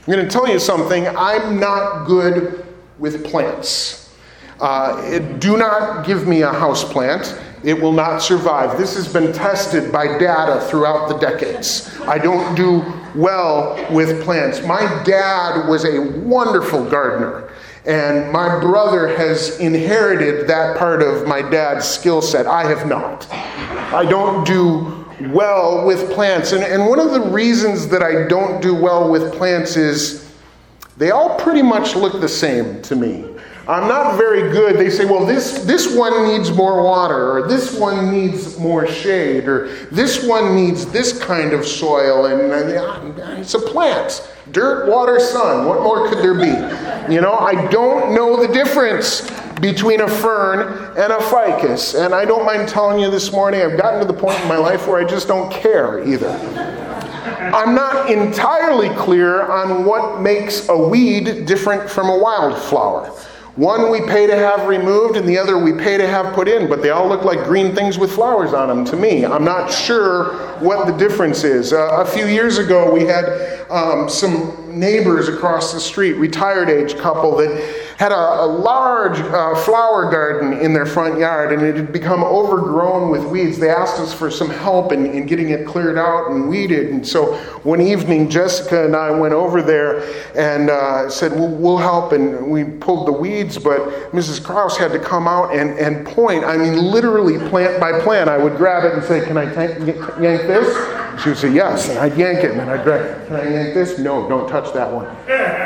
I'm 0.07 0.13
going 0.13 0.25
to 0.25 0.31
tell 0.31 0.49
you 0.49 0.61
something. 0.61 1.09
I'm 1.17 1.59
not 1.59 2.05
good 2.05 2.65
with 3.01 3.25
plants 3.25 4.02
uh, 4.63 5.19
do 5.39 5.57
not 5.57 6.07
give 6.07 6.29
me 6.29 6.43
a 6.43 6.53
house 6.53 6.85
plant. 6.85 7.37
It 7.65 7.75
will 7.81 7.93
not 7.93 8.19
survive. 8.19 8.79
This 8.79 8.95
has 8.95 9.13
been 9.13 9.33
tested 9.33 9.91
by 9.91 10.19
data 10.19 10.65
throughout 10.69 11.09
the 11.09 11.19
decades. 11.19 11.93
I 12.03 12.19
don't 12.19 12.55
do 12.55 12.85
well 13.17 13.77
with 13.93 14.23
plants. 14.23 14.65
My 14.65 14.81
dad 15.05 15.69
was 15.69 15.85
a 15.85 16.01
wonderful 16.21 16.89
gardener, 16.89 17.51
and 17.87 18.31
my 18.33 18.61
brother 18.61 19.17
has 19.17 19.59
inherited 19.59 20.47
that 20.49 20.79
part 20.79 21.03
of 21.03 21.27
my 21.27 21.43
dad's 21.43 21.87
skill 21.87 22.23
set. 22.23 22.47
I 22.47 22.63
have 22.69 22.87
not. 22.87 23.29
I 23.33 24.05
don't 24.05 24.47
do 24.47 25.05
well 25.33 25.85
with 25.85 26.13
plants. 26.13 26.53
And, 26.53 26.63
and 26.63 26.87
one 26.87 27.01
of 27.01 27.11
the 27.11 27.21
reasons 27.21 27.89
that 27.89 28.03
I 28.03 28.29
don't 28.29 28.63
do 28.63 28.75
well 28.75 29.11
with 29.11 29.33
plants 29.35 29.77
is 29.77 30.33
they 30.97 31.11
all 31.11 31.37
pretty 31.41 31.63
much 31.63 31.97
look 31.97 32.21
the 32.21 32.29
same 32.29 32.81
to 32.83 32.95
me. 32.95 33.32
I'm 33.69 33.89
not 33.89 34.17
very 34.17 34.51
good. 34.51 34.77
They 34.77 34.91
say, 34.91 35.05
well, 35.05 35.25
this, 35.25 35.61
this 35.65 35.95
one 35.95 36.27
needs 36.27 36.51
more 36.51 36.83
water, 36.83 37.39
or 37.39 37.47
this 37.47 37.79
one 37.79 38.11
needs 38.11 38.59
more 38.59 38.89
shade, 38.89 39.47
or 39.47 39.69
this 39.93 40.25
one 40.25 40.57
needs 40.57 40.87
this 40.87 41.17
kind 41.23 41.53
of 41.53 41.65
soil, 41.65 42.27
and, 42.27 42.53
and 42.53 43.39
it's 43.39 43.55
a 43.55 43.61
plant. 43.61 44.29
Dirt, 44.51 44.89
water, 44.89 45.21
sun. 45.21 45.67
What 45.67 45.81
more 45.83 46.09
could 46.09 46.19
there 46.19 46.35
be? 46.35 47.13
You 47.13 47.21
know, 47.21 47.35
I 47.35 47.69
don't 47.69 48.15
know 48.15 48.45
the 48.45 48.53
difference 48.53 49.31
between 49.61 50.01
a 50.01 50.09
fern 50.09 50.97
and 50.99 51.13
a 51.13 51.21
ficus. 51.21 51.95
And 51.95 52.13
I 52.13 52.25
don't 52.25 52.45
mind 52.45 52.69
telling 52.69 52.99
you 52.99 53.11
this 53.13 53.31
morning, 53.31 53.63
I've 53.63 53.79
gotten 53.79 54.01
to 54.01 54.07
the 54.07 54.19
point 54.19 54.41
in 54.41 54.49
my 54.49 54.57
life 54.57 54.89
where 54.89 54.99
I 55.01 55.09
just 55.09 55.29
don't 55.29 55.53
care 55.53 56.05
either. 56.05 56.31
I'm 57.55 57.75
not 57.75 58.11
entirely 58.11 58.89
clear 58.97 59.43
on 59.43 59.85
what 59.85 60.21
makes 60.21 60.69
a 60.69 60.77
weed 60.77 61.47
different 61.47 61.89
from 61.89 62.09
a 62.09 62.19
wildflower. 62.19 63.15
One 63.57 63.91
we 63.91 64.01
pay 64.01 64.27
to 64.27 64.35
have 64.35 64.67
removed, 64.67 65.17
and 65.19 65.29
the 65.29 65.37
other 65.37 65.59
we 65.59 65.75
pay 65.75 65.99
to 65.99 66.07
have 66.07 66.35
put 66.35 66.49
in, 66.49 66.71
but 66.71 66.81
they 66.81 66.89
all 66.89 67.07
look 67.07 67.23
like 67.23 67.45
green 67.45 67.75
things 67.75 67.99
with 67.99 68.11
flowers 68.11 68.55
on 68.55 68.69
them 68.69 68.83
to 68.87 68.97
me. 68.97 69.27
I'm 69.27 69.45
not 69.45 69.71
sure 69.71 70.57
what 70.61 70.87
the 70.87 70.93
difference 70.97 71.45
is. 71.45 71.75
Uh, 71.75 71.99
a 72.01 72.07
few 72.07 72.25
years 72.25 72.57
ago, 72.57 72.91
we 72.91 73.05
had 73.05 73.67
um, 73.69 74.09
some 74.09 74.79
neighbors 74.79 75.29
across 75.29 75.75
the 75.75 75.81
street, 75.81 76.15
retired 76.15 76.71
age 76.71 76.97
couple, 76.97 77.37
that 77.37 77.82
had 78.03 78.11
a, 78.11 78.43
a 78.43 78.47
large 78.47 79.21
uh, 79.21 79.55
flower 79.63 80.11
garden 80.11 80.55
in 80.55 80.73
their 80.73 80.85
front 80.85 81.21
yard 81.21 81.53
and 81.53 81.63
it 81.63 81.77
had 81.77 81.93
become 81.93 82.25
overgrown 82.25 83.11
with 83.11 83.25
weeds. 83.27 83.61
They 83.61 83.71
asked 83.71 84.01
us 84.01 84.13
for 84.13 84.29
some 84.29 84.51
help 84.51 84.91
in, 84.91 85.07
in 85.07 85.25
getting 85.25 85.51
it 85.51 85.65
cleared 85.65 85.97
out 85.97 86.33
and 86.33 86.49
weeded. 86.49 86.91
And 86.91 87.07
so 87.07 87.37
one 87.63 87.81
evening, 87.81 88.29
Jessica 88.29 88.85
and 88.85 88.97
I 88.97 89.13
went 89.13 89.35
over 89.35 89.63
there 89.63 90.03
and 90.37 90.69
uh, 90.69 91.09
said, 91.09 91.31
well, 91.31 91.53
We'll 91.53 91.79
help. 91.79 92.11
And 92.11 92.51
we 92.51 92.65
pulled 92.65 93.07
the 93.07 93.13
weeds, 93.13 93.57
but 93.57 93.81
Mrs. 94.11 94.43
Kraus 94.43 94.77
had 94.77 94.91
to 94.91 94.99
come 94.99 95.29
out 95.29 95.55
and, 95.55 95.79
and 95.79 96.05
point. 96.05 96.45
I 96.45 96.57
mean, 96.57 96.75
literally, 96.75 97.39
plant 97.51 97.79
by 97.79 98.01
plant. 98.01 98.29
I 98.29 98.37
would 98.37 98.57
grab 98.57 98.85
it 98.85 98.95
and 98.95 99.05
say, 99.05 99.25
Can 99.25 99.39
I 99.39 99.45
yank 99.45 100.43
this? 100.49 101.23
She 101.23 101.29
would 101.29 101.39
say, 101.39 101.53
Yes. 101.53 101.89
And 101.89 101.99
I'd 101.99 102.17
yank 102.19 102.39
it. 102.39 102.51
And 102.51 102.63
I'd 102.63 102.83
grab, 102.83 103.29
Can 103.29 103.37
I 103.37 103.49
yank 103.49 103.75
this? 103.75 104.01
No, 104.01 104.29
don't 104.29 104.49
touch 104.49 104.73
that 104.75 104.91
one. 104.91 105.07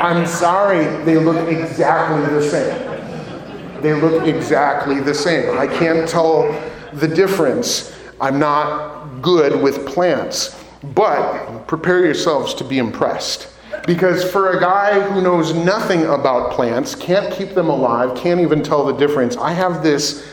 I'm 0.01 0.25
sorry, 0.27 0.85
they 1.03 1.17
look 1.17 1.47
exactly 1.47 2.21
the 2.27 2.41
same. 2.41 3.81
They 3.81 3.93
look 3.93 4.27
exactly 4.27 4.99
the 4.99 5.13
same. 5.13 5.57
I 5.57 5.67
can't 5.67 6.07
tell 6.07 6.51
the 6.93 7.07
difference. 7.07 7.95
I'm 8.19 8.39
not 8.39 9.21
good 9.21 9.61
with 9.61 9.85
plants. 9.85 10.61
But 10.95 11.67
prepare 11.67 12.05
yourselves 12.05 12.53
to 12.55 12.63
be 12.63 12.77
impressed. 12.77 13.49
Because 13.85 14.29
for 14.29 14.57
a 14.57 14.59
guy 14.59 14.99
who 14.99 15.21
knows 15.21 15.53
nothing 15.53 16.05
about 16.05 16.51
plants, 16.51 16.95
can't 16.95 17.31
keep 17.33 17.53
them 17.53 17.69
alive, 17.69 18.17
can't 18.17 18.39
even 18.39 18.63
tell 18.63 18.85
the 18.85 18.93
difference, 18.93 19.37
I 19.37 19.53
have 19.53 19.83
this 19.83 20.27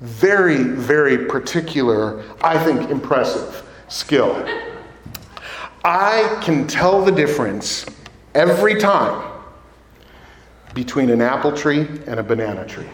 very, 0.00 0.62
very 0.62 1.26
particular, 1.26 2.22
I 2.42 2.62
think 2.62 2.90
impressive 2.90 3.66
skill. 3.88 4.46
I 5.84 6.38
can 6.42 6.66
tell 6.66 7.04
the 7.04 7.12
difference 7.12 7.86
every 8.34 8.76
time 8.76 9.29
between 10.74 11.10
an 11.10 11.20
apple 11.20 11.52
tree 11.52 11.86
and 12.06 12.20
a 12.20 12.22
banana 12.22 12.66
tree. 12.66 12.86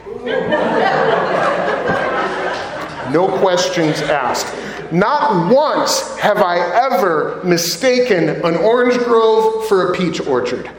No 3.13 3.29
questions 3.39 4.03
asked. 4.03 4.47
Not 4.93 5.53
once 5.53 6.17
have 6.19 6.39
I 6.39 6.59
ever 6.59 7.41
mistaken 7.45 8.29
an 8.29 8.57
orange 8.57 8.99
grove 8.99 9.67
for 9.69 9.93
a 9.93 9.97
peach 9.97 10.21
orchard. 10.21 10.71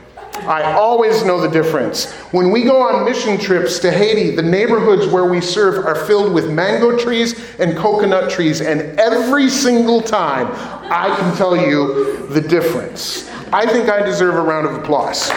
I 0.42 0.74
always 0.74 1.26
know 1.26 1.42
the 1.42 1.50
difference. 1.50 2.12
When 2.32 2.52
we 2.52 2.64
go 2.64 2.82
on 2.82 3.04
mission 3.04 3.38
trips 3.38 3.80
to 3.80 3.92
Haiti, 3.92 4.36
the 4.36 4.44
neighborhoods 4.44 5.08
where 5.08 5.26
we 5.26 5.42
serve 5.42 5.86
are 5.86 6.06
filled 6.06 6.34
with 6.34 6.50
mango 6.50 6.98
trees 6.98 7.36
and 7.60 7.76
coconut 7.76 8.30
trees, 8.30 8.62
and 8.62 8.98
every 9.00 9.50
single 9.50 10.02
time 10.02 10.48
I 10.90 11.14
can 11.18 11.36
tell 11.36 11.58
you 11.58 12.28
the 12.28 12.42
difference. 12.42 13.30
I 13.52 13.66
think 13.66 13.90
I 13.90 14.04
deserve 14.04 14.36
a 14.36 14.42
round 14.42 14.68
of 14.68 14.76
applause. 14.76 15.30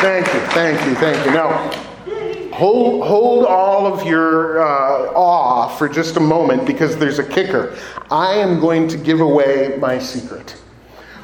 Thank 0.00 0.26
you, 0.26 0.40
thank 0.50 0.86
you, 0.86 0.94
thank 0.96 1.26
you. 1.26 1.32
Now, 1.32 1.70
hold, 2.52 3.06
hold 3.06 3.46
all 3.46 3.86
of 3.86 4.06
your 4.06 4.60
uh, 4.60 5.12
awe 5.14 5.68
for 5.76 5.88
just 5.88 6.16
a 6.16 6.20
moment 6.20 6.66
because 6.66 6.96
there's 6.96 7.18
a 7.18 7.24
kicker. 7.24 7.76
I 8.10 8.34
am 8.34 8.60
going 8.60 8.88
to 8.88 8.96
give 8.96 9.20
away 9.20 9.76
my 9.80 9.98
secret. 9.98 10.56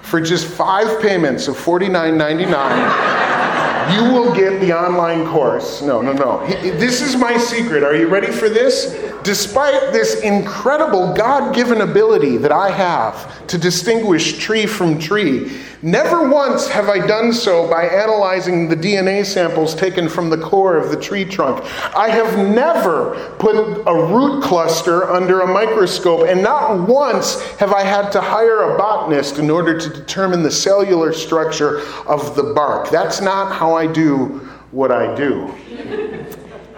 For 0.03 0.21
just 0.21 0.47
five 0.47 1.01
payments 1.01 1.49
of 1.49 1.57
$49.99, 1.57 3.95
you 3.95 4.13
will 4.13 4.35
get 4.35 4.61
the 4.61 4.73
online 4.73 5.27
course. 5.27 5.83
No, 5.83 6.01
no, 6.01 6.13
no. 6.13 6.47
This 6.47 7.01
is 7.01 7.17
my 7.17 7.37
secret. 7.37 7.83
Are 7.83 7.97
you 7.97 8.09
ready 8.09 8.33
for 8.33 8.49
this? 8.49 8.95
Despite 9.25 9.95
this 9.95 10.21
incredible 10.21 11.15
God 11.15 11.55
given 11.55 11.81
ability 11.81 12.37
that 12.37 12.53
I 12.53 12.71
have 12.71 13.47
to 13.47 13.57
distinguish 13.57 14.37
tree 14.37 14.67
from 14.67 14.99
tree, 14.99 15.61
never 15.81 16.29
once 16.29 16.69
have 16.69 16.91
I 16.91 17.07
done 17.07 17.33
so 17.33 17.67
by 17.67 17.85
analyzing 17.85 18.69
the 18.69 18.77
DNA 18.77 19.25
samples 19.25 19.75
taken 19.75 20.11
from 20.11 20.29
the 20.29 20.37
core 20.37 20.77
of 20.77 20.91
the 20.91 21.01
tree 21.01 21.25
trunk. 21.25 21.65
I 21.97 22.11
have 22.11 22.39
never 22.55 23.35
put 23.39 23.57
a 23.57 23.95
root 23.95 24.43
cluster 24.43 25.11
under 25.11 25.41
a 25.41 25.47
microscope, 25.47 26.29
and 26.29 26.43
not 26.43 26.87
once 26.87 27.41
have 27.53 27.73
I 27.73 27.83
had 27.83 28.11
to 28.11 28.21
hire 28.21 28.75
a 28.75 28.77
botanist 28.77 29.39
in 29.39 29.49
order 29.49 29.81
to 29.81 29.89
determine 29.89 30.43
the 30.43 30.51
cellular 30.51 31.15
structure 31.15 31.81
of 32.07 32.37
the 32.37 32.53
bark. 32.55 32.91
That's 32.91 33.23
not 33.23 33.55
how 33.55 33.75
I 33.75 33.87
do 33.87 34.47
what 34.71 34.93
I 34.93 35.15
do. 35.15 35.55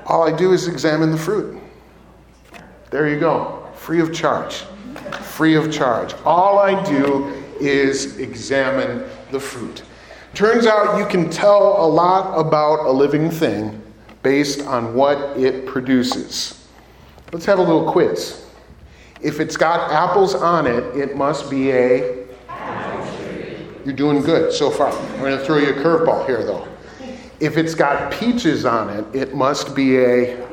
All 0.07 0.23
I 0.23 0.37
do 0.37 0.53
is 0.53 0.69
examine 0.69 1.11
the 1.11 1.19
fruit. 1.19 1.61
There 2.91 3.09
you 3.09 3.19
go. 3.19 3.69
Free 3.75 4.01
of 4.01 4.15
charge. 4.15 4.65
Free 5.23 5.55
of 5.55 5.73
charge. 5.73 6.15
All 6.25 6.59
I 6.59 6.83
do 6.85 7.27
is 7.61 8.19
examine 8.19 9.05
the 9.31 9.41
fruit. 9.41 9.83
Turns 10.35 10.67
out 10.67 10.99
you 10.99 11.07
can 11.07 11.31
tell 11.31 11.85
a 11.85 11.89
lot 11.89 12.39
about 12.39 12.87
a 12.87 12.91
living 12.91 13.31
thing 13.31 13.83
based 14.23 14.67
on 14.67 14.95
what 14.95 15.19
it 15.39 15.67
produces. 15.67 16.69
Let's 17.33 17.47
have 17.47 17.59
a 17.59 17.63
little 17.63 17.91
quiz. 17.91 18.45
If 19.23 19.41
it's 19.41 19.57
got 19.57 19.91
apples 19.91 20.35
on 20.35 20.67
it, 20.67 20.85
it 20.97 21.17
must 21.17 21.51
be 21.51 21.71
a. 21.73 22.27
You're 23.85 23.95
doing 23.95 24.21
good 24.21 24.53
so 24.53 24.71
far. 24.71 24.91
I'm 24.93 25.21
going 25.21 25.39
to 25.39 25.45
throw 25.45 25.59
you 25.59 25.71
a 25.71 25.73
curveball 25.73 26.27
here, 26.27 26.45
though. 26.45 26.69
If 27.41 27.57
it's 27.57 27.75
got 27.75 28.13
peaches 28.13 28.65
on 28.65 28.91
it, 28.91 29.05
it 29.15 29.35
must 29.35 29.75
be 29.75 29.99
a. 29.99 30.46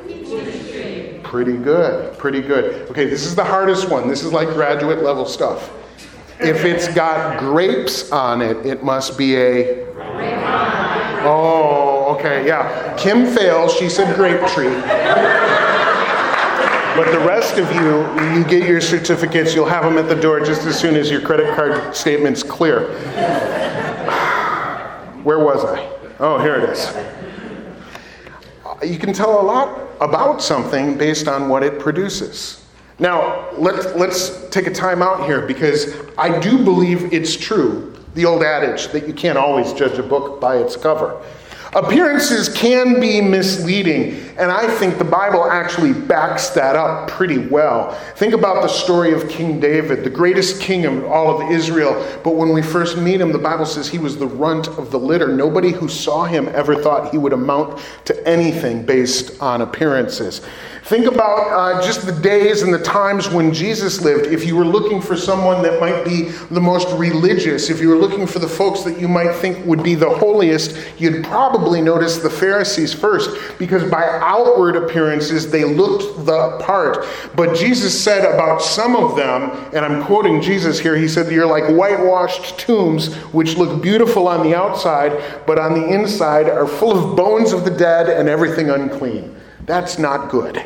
Pretty 1.33 1.57
good, 1.57 2.15
pretty 2.19 2.41
good. 2.41 2.87
Okay, 2.91 3.05
this 3.05 3.25
is 3.25 3.33
the 3.33 3.43
hardest 3.43 3.89
one. 3.89 4.07
This 4.07 4.21
is 4.21 4.31
like 4.31 4.49
graduate 4.49 5.01
level 5.01 5.25
stuff. 5.25 5.71
If 6.39 6.63
it's 6.63 6.87
got 6.93 7.39
grapes 7.39 8.11
on 8.11 8.39
it, 8.43 8.63
it 8.67 8.83
must 8.83 9.17
be 9.17 9.35
a. 9.35 9.83
Oh, 11.25 12.15
okay, 12.19 12.45
yeah. 12.45 12.95
Kim 12.99 13.25
fails. 13.25 13.73
She 13.73 13.89
said 13.89 14.15
grape 14.15 14.45
tree. 14.49 14.69
But 16.95 17.11
the 17.11 17.25
rest 17.25 17.57
of 17.57 17.67
you, 17.73 18.03
you 18.37 18.45
get 18.45 18.69
your 18.69 18.79
certificates. 18.79 19.55
You'll 19.55 19.65
have 19.65 19.85
them 19.85 19.97
at 19.97 20.07
the 20.07 20.21
door 20.21 20.39
just 20.39 20.67
as 20.67 20.79
soon 20.79 20.95
as 20.95 21.09
your 21.09 21.21
credit 21.21 21.55
card 21.55 21.95
statement's 21.95 22.43
clear. 22.43 22.93
Where 25.23 25.39
was 25.39 25.65
I? 25.65 25.91
Oh, 26.19 26.37
here 26.37 26.57
it 26.57 26.69
is. 26.69 26.93
You 28.83 28.99
can 28.99 29.13
tell 29.13 29.41
a 29.41 29.43
lot 29.43 29.82
about 30.01 30.41
something 30.41 30.97
based 30.97 31.27
on 31.27 31.49
what 31.49 31.63
it 31.63 31.79
produces. 31.79 32.65
Now, 32.99 33.49
let's, 33.57 33.85
let's 33.95 34.47
take 34.49 34.67
a 34.67 34.73
time 34.73 35.01
out 35.01 35.25
here 35.25 35.45
because 35.45 35.95
I 36.17 36.39
do 36.39 36.63
believe 36.63 37.13
it's 37.13 37.35
true, 37.35 37.95
the 38.13 38.25
old 38.25 38.43
adage 38.43 38.87
that 38.89 39.07
you 39.07 39.13
can't 39.13 39.37
always 39.37 39.73
judge 39.73 39.97
a 39.97 40.03
book 40.03 40.39
by 40.39 40.57
its 40.57 40.77
cover. 40.77 41.21
Appearances 41.75 42.49
can 42.49 42.99
be 42.99 43.19
misleading, 43.19 44.13
and 44.37 44.51
I 44.51 44.67
think 44.77 44.99
the 44.99 45.03
Bible 45.03 45.49
actually 45.49 45.91
backs 45.91 46.49
that 46.49 46.75
up 46.75 47.09
pretty 47.09 47.39
well. 47.39 47.93
Think 48.15 48.35
about 48.35 48.61
the 48.61 48.67
story 48.67 49.11
of 49.11 49.27
King 49.27 49.59
David, 49.59 50.03
the 50.03 50.09
greatest 50.09 50.61
king 50.61 50.85
of 50.85 51.03
all 51.05 51.41
of 51.41 51.49
Israel. 51.51 51.93
But 52.23 52.35
when 52.35 52.53
we 52.53 52.61
first 52.61 52.99
meet 52.99 53.19
him, 53.19 53.31
the 53.31 53.39
Bible 53.39 53.65
says 53.65 53.89
he 53.89 53.97
was 53.97 54.17
the 54.17 54.27
runt 54.27 54.67
of 54.67 54.91
the 54.91 54.99
litter. 54.99 55.29
Nobody 55.29 55.71
who 55.71 55.87
saw 55.87 56.25
him 56.25 56.47
ever 56.49 56.75
thought 56.75 57.09
he 57.09 57.17
would 57.17 57.33
amount 57.33 57.81
to 58.05 58.27
anything 58.27 58.85
based 58.85 59.41
on 59.41 59.61
appearances. 59.61 60.41
Think 60.83 61.05
about 61.05 61.47
uh, 61.47 61.81
just 61.81 62.05
the 62.05 62.11
days 62.11 62.61
and 62.61 62.73
the 62.73 62.83
times 62.83 63.29
when 63.29 63.53
Jesus 63.53 64.01
lived. 64.01 64.27
If 64.27 64.45
you 64.45 64.55
were 64.55 64.65
looking 64.65 65.01
for 65.01 65.15
someone 65.15 65.63
that 65.63 65.79
might 65.79 66.03
be 66.03 66.23
the 66.51 66.59
most 66.59 66.89
religious, 66.97 67.69
if 67.69 67.79
you 67.79 67.87
were 67.87 67.95
looking 67.95 68.27
for 68.27 68.39
the 68.39 68.49
folks 68.49 68.83
that 68.83 68.99
you 68.99 69.07
might 69.07 69.33
think 69.33 69.65
would 69.65 69.81
be 69.81 69.95
the 69.95 70.09
holiest, 70.09 70.77
you'd 70.99 71.23
probably 71.23 71.62
notice 71.81 72.17
the 72.17 72.29
Pharisees 72.29 72.93
first, 72.93 73.57
because 73.57 73.89
by 73.89 74.03
outward 74.21 74.75
appearances 74.75 75.49
they 75.49 75.63
looked 75.63 76.25
the 76.25 76.59
part. 76.63 77.05
But 77.35 77.55
Jesus 77.55 78.01
said 78.01 78.25
about 78.25 78.61
some 78.61 78.95
of 78.95 79.15
them, 79.15 79.51
and 79.73 79.85
I'm 79.85 80.03
quoting 80.03 80.41
Jesus 80.41 80.79
here, 80.79 80.95
he 80.95 81.07
said, 81.07 81.31
You're 81.31 81.45
like 81.45 81.65
whitewashed 81.75 82.59
tombs, 82.59 83.15
which 83.33 83.57
look 83.57 83.81
beautiful 83.81 84.27
on 84.27 84.47
the 84.47 84.55
outside, 84.55 85.45
but 85.45 85.59
on 85.59 85.73
the 85.73 85.93
inside 85.93 86.49
are 86.49 86.67
full 86.67 86.91
of 86.91 87.15
bones 87.15 87.53
of 87.53 87.65
the 87.65 87.71
dead 87.71 88.09
and 88.09 88.27
everything 88.27 88.69
unclean. 88.69 89.35
That's 89.65 89.97
not 89.97 90.29
good. 90.29 90.65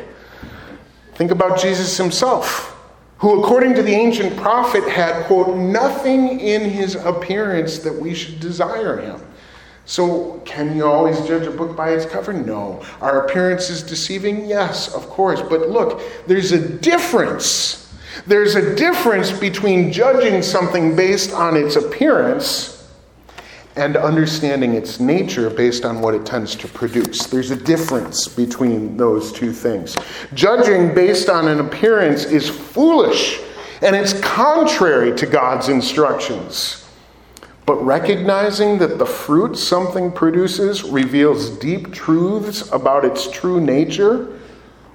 Think 1.14 1.30
about 1.30 1.60
Jesus 1.60 1.96
himself, 1.96 2.76
who, 3.18 3.42
according 3.42 3.74
to 3.74 3.82
the 3.82 3.92
ancient 3.92 4.36
prophet, 4.36 4.88
had, 4.88 5.24
quote, 5.26 5.56
nothing 5.56 6.40
in 6.40 6.62
his 6.70 6.94
appearance 6.94 7.78
that 7.80 7.94
we 7.94 8.14
should 8.14 8.38
desire 8.38 9.00
him. 9.00 9.20
So, 9.88 10.42
can 10.44 10.76
you 10.76 10.84
always 10.84 11.18
judge 11.26 11.46
a 11.46 11.50
book 11.50 11.74
by 11.74 11.92
its 11.92 12.04
cover? 12.04 12.34
No. 12.34 12.84
Our 13.00 13.24
appearance 13.24 13.70
is 13.70 13.82
deceiving? 13.82 14.44
Yes, 14.44 14.94
of 14.94 15.08
course. 15.08 15.40
But 15.40 15.70
look, 15.70 16.02
there's 16.26 16.52
a 16.52 16.60
difference. 16.60 17.90
There's 18.26 18.54
a 18.54 18.74
difference 18.76 19.32
between 19.32 19.90
judging 19.90 20.42
something 20.42 20.94
based 20.94 21.32
on 21.32 21.56
its 21.56 21.76
appearance 21.76 22.86
and 23.76 23.96
understanding 23.96 24.74
its 24.74 25.00
nature 25.00 25.48
based 25.48 25.86
on 25.86 26.02
what 26.02 26.12
it 26.12 26.26
tends 26.26 26.54
to 26.56 26.68
produce. 26.68 27.24
There's 27.24 27.50
a 27.50 27.56
difference 27.56 28.28
between 28.28 28.98
those 28.98 29.32
two 29.32 29.54
things. 29.54 29.96
Judging 30.34 30.94
based 30.94 31.30
on 31.30 31.48
an 31.48 31.60
appearance 31.60 32.26
is 32.26 32.50
foolish 32.50 33.40
and 33.80 33.96
it's 33.96 34.20
contrary 34.20 35.16
to 35.16 35.24
God's 35.24 35.70
instructions. 35.70 36.84
But 37.68 37.84
recognizing 37.84 38.78
that 38.78 38.98
the 38.98 39.04
fruit 39.04 39.58
something 39.58 40.10
produces 40.10 40.82
reveals 40.82 41.50
deep 41.50 41.92
truths 41.92 42.72
about 42.72 43.04
its 43.04 43.30
true 43.30 43.60
nature, 43.60 44.40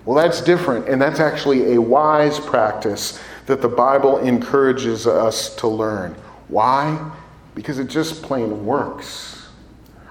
well, 0.05 0.17
that's 0.17 0.41
different. 0.41 0.89
And 0.89 0.99
that's 0.99 1.19
actually 1.19 1.75
a 1.75 1.79
wise 1.81 2.39
practice 2.39 3.21
that 3.45 3.61
the 3.61 3.69
Bible 3.69 4.17
encourages 4.17 5.05
us 5.05 5.55
to 5.57 5.67
learn. 5.67 6.15
Why? 6.47 7.11
because 7.55 7.79
it 7.79 7.87
just 7.87 8.23
plain 8.23 8.65
works. 8.65 9.47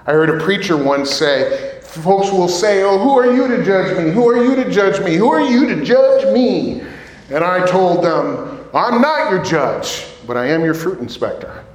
I 0.05 0.11
heard 0.11 0.29
a 0.29 0.43
preacher 0.43 0.77
once 0.77 1.11
say, 1.11 1.81
folks 1.83 2.31
will 2.31 2.47
say, 2.47 2.83
Oh, 2.83 2.97
who 2.97 3.17
are 3.19 3.33
you 3.33 3.47
to 3.47 3.63
judge 3.63 3.97
me? 3.97 4.11
Who 4.11 4.29
are 4.29 4.41
you 4.41 4.55
to 4.55 4.69
judge 4.69 5.03
me? 5.03 5.15
Who 5.15 5.29
are 5.29 5.41
you 5.41 5.67
to 5.75 5.83
judge 5.83 6.33
me? 6.33 6.81
And 7.29 7.43
I 7.43 7.65
told 7.65 8.03
them, 8.03 8.65
I'm 8.73 9.01
not 9.01 9.29
your 9.31 9.43
judge, 9.43 10.05
but 10.25 10.37
I 10.37 10.47
am 10.47 10.63
your 10.63 10.73
fruit 10.73 10.99
inspector. 10.99 11.65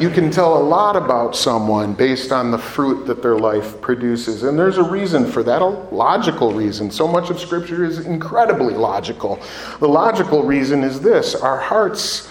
You 0.00 0.10
can 0.10 0.30
tell 0.30 0.58
a 0.58 0.62
lot 0.62 0.96
about 0.96 1.34
someone 1.34 1.94
based 1.94 2.32
on 2.32 2.50
the 2.50 2.58
fruit 2.58 3.06
that 3.06 3.22
their 3.22 3.38
life 3.38 3.80
produces. 3.80 4.42
And 4.42 4.58
there's 4.58 4.78
a 4.78 4.82
reason 4.82 5.30
for 5.30 5.42
that, 5.42 5.62
a 5.62 5.66
logical 5.66 6.52
reason. 6.52 6.90
So 6.90 7.08
much 7.08 7.30
of 7.30 7.40
Scripture 7.40 7.84
is 7.84 8.06
incredibly 8.06 8.74
logical. 8.74 9.40
The 9.80 9.88
logical 9.88 10.42
reason 10.42 10.84
is 10.84 11.00
this 11.00 11.34
our 11.34 11.58
hearts 11.58 12.30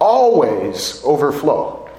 always 0.00 1.02
overflow. 1.04 1.90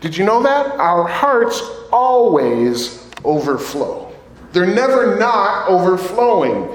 Did 0.00 0.16
you 0.16 0.24
know 0.24 0.42
that? 0.42 0.66
Our 0.78 1.06
hearts 1.06 1.62
always 1.92 3.08
overflow. 3.24 4.12
They're 4.52 4.66
never 4.66 5.16
not 5.18 5.68
overflowing. 5.68 6.68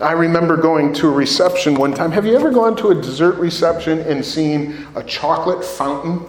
I 0.00 0.12
remember 0.12 0.56
going 0.56 0.92
to 0.94 1.08
a 1.08 1.12
reception 1.12 1.74
one 1.74 1.94
time. 1.94 2.10
Have 2.10 2.26
you 2.26 2.34
ever 2.34 2.50
gone 2.50 2.76
to 2.76 2.88
a 2.88 2.94
dessert 2.94 3.36
reception 3.36 4.00
and 4.00 4.24
seen 4.24 4.86
a 4.96 5.02
chocolate 5.04 5.64
fountain? 5.64 6.26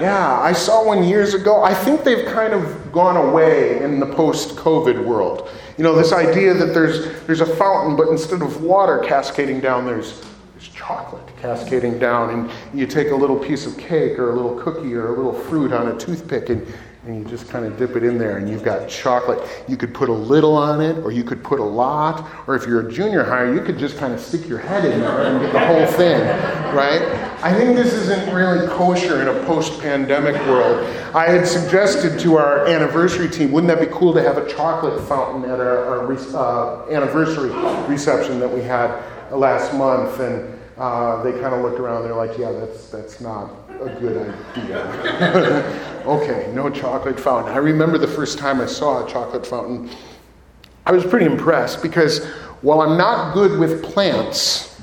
Yeah, 0.00 0.40
I 0.40 0.52
saw 0.52 0.84
one 0.84 1.04
years 1.04 1.34
ago. 1.34 1.62
I 1.62 1.74
think 1.74 2.02
they've 2.02 2.26
kind 2.26 2.52
of 2.52 2.92
gone 2.92 3.16
away 3.16 3.82
in 3.82 4.00
the 4.00 4.06
post 4.06 4.56
COVID 4.56 5.04
world. 5.04 5.48
You 5.78 5.84
know, 5.84 5.94
this 5.94 6.12
idea 6.12 6.54
that 6.54 6.74
there's, 6.74 7.22
there's 7.26 7.40
a 7.40 7.56
fountain, 7.56 7.96
but 7.96 8.08
instead 8.08 8.42
of 8.42 8.62
water 8.62 8.98
cascading 8.98 9.60
down, 9.60 9.86
there's, 9.86 10.20
there's 10.52 10.68
chocolate 10.68 11.26
cascading 11.40 11.98
down. 11.98 12.30
And 12.30 12.78
you 12.78 12.86
take 12.86 13.10
a 13.10 13.14
little 13.14 13.38
piece 13.38 13.64
of 13.64 13.78
cake 13.78 14.18
or 14.18 14.30
a 14.30 14.34
little 14.34 14.60
cookie 14.60 14.94
or 14.94 15.14
a 15.14 15.16
little 15.16 15.34
fruit 15.34 15.72
on 15.72 15.88
a 15.88 15.98
toothpick 15.98 16.48
and 16.48 16.66
and 17.04 17.18
you 17.18 17.24
just 17.28 17.48
kind 17.48 17.64
of 17.64 17.76
dip 17.76 17.96
it 17.96 18.04
in 18.04 18.16
there 18.16 18.36
and 18.36 18.48
you've 18.48 18.62
got 18.62 18.88
chocolate. 18.88 19.40
You 19.66 19.76
could 19.76 19.92
put 19.92 20.08
a 20.08 20.12
little 20.12 20.56
on 20.56 20.80
it 20.80 20.96
or 20.98 21.10
you 21.10 21.24
could 21.24 21.42
put 21.42 21.58
a 21.58 21.64
lot, 21.64 22.30
or 22.46 22.54
if 22.54 22.64
you're 22.64 22.88
a 22.88 22.92
junior 22.92 23.24
higher, 23.24 23.52
you 23.52 23.60
could 23.60 23.76
just 23.76 23.96
kind 23.98 24.14
of 24.14 24.20
stick 24.20 24.48
your 24.48 24.58
head 24.58 24.84
in 24.84 25.00
there 25.00 25.22
and 25.22 25.40
get 25.40 25.52
the 25.52 25.58
whole 25.58 25.86
thing, 25.86 26.20
right? 26.72 27.02
I 27.42 27.52
think 27.52 27.74
this 27.74 27.92
isn't 27.92 28.32
really 28.32 28.68
kosher 28.68 29.20
in 29.20 29.26
a 29.26 29.44
post 29.46 29.80
pandemic 29.80 30.36
world. 30.46 30.86
I 31.12 31.28
had 31.28 31.46
suggested 31.46 32.20
to 32.20 32.36
our 32.36 32.68
anniversary 32.68 33.28
team, 33.28 33.50
wouldn't 33.50 33.76
that 33.76 33.84
be 33.84 33.92
cool 33.92 34.14
to 34.14 34.22
have 34.22 34.38
a 34.38 34.48
chocolate 34.48 35.02
fountain 35.08 35.50
at 35.50 35.58
our, 35.58 36.06
our 36.06 36.12
uh, 36.12 36.88
anniversary 36.88 37.50
reception 37.88 38.38
that 38.38 38.48
we 38.48 38.62
had 38.62 39.02
last 39.32 39.74
month? 39.74 40.20
And 40.20 40.56
uh, 40.78 41.20
they 41.24 41.32
kind 41.32 41.52
of 41.52 41.62
looked 41.62 41.80
around, 41.80 42.02
and 42.02 42.06
they're 42.06 42.14
like, 42.14 42.38
yeah, 42.38 42.52
that's, 42.52 42.90
that's 42.90 43.20
not 43.20 43.61
a 43.86 44.00
good 44.00 44.34
idea. 44.56 46.02
okay, 46.06 46.52
no 46.52 46.70
chocolate 46.70 47.18
fountain. 47.18 47.52
I 47.52 47.58
remember 47.58 47.98
the 47.98 48.06
first 48.06 48.38
time 48.38 48.60
I 48.60 48.66
saw 48.66 49.04
a 49.04 49.10
chocolate 49.10 49.46
fountain, 49.46 49.90
I 50.86 50.92
was 50.92 51.04
pretty 51.04 51.26
impressed 51.26 51.82
because 51.82 52.26
while 52.62 52.80
I'm 52.80 52.96
not 52.96 53.34
good 53.34 53.58
with 53.58 53.82
plants, 53.82 54.80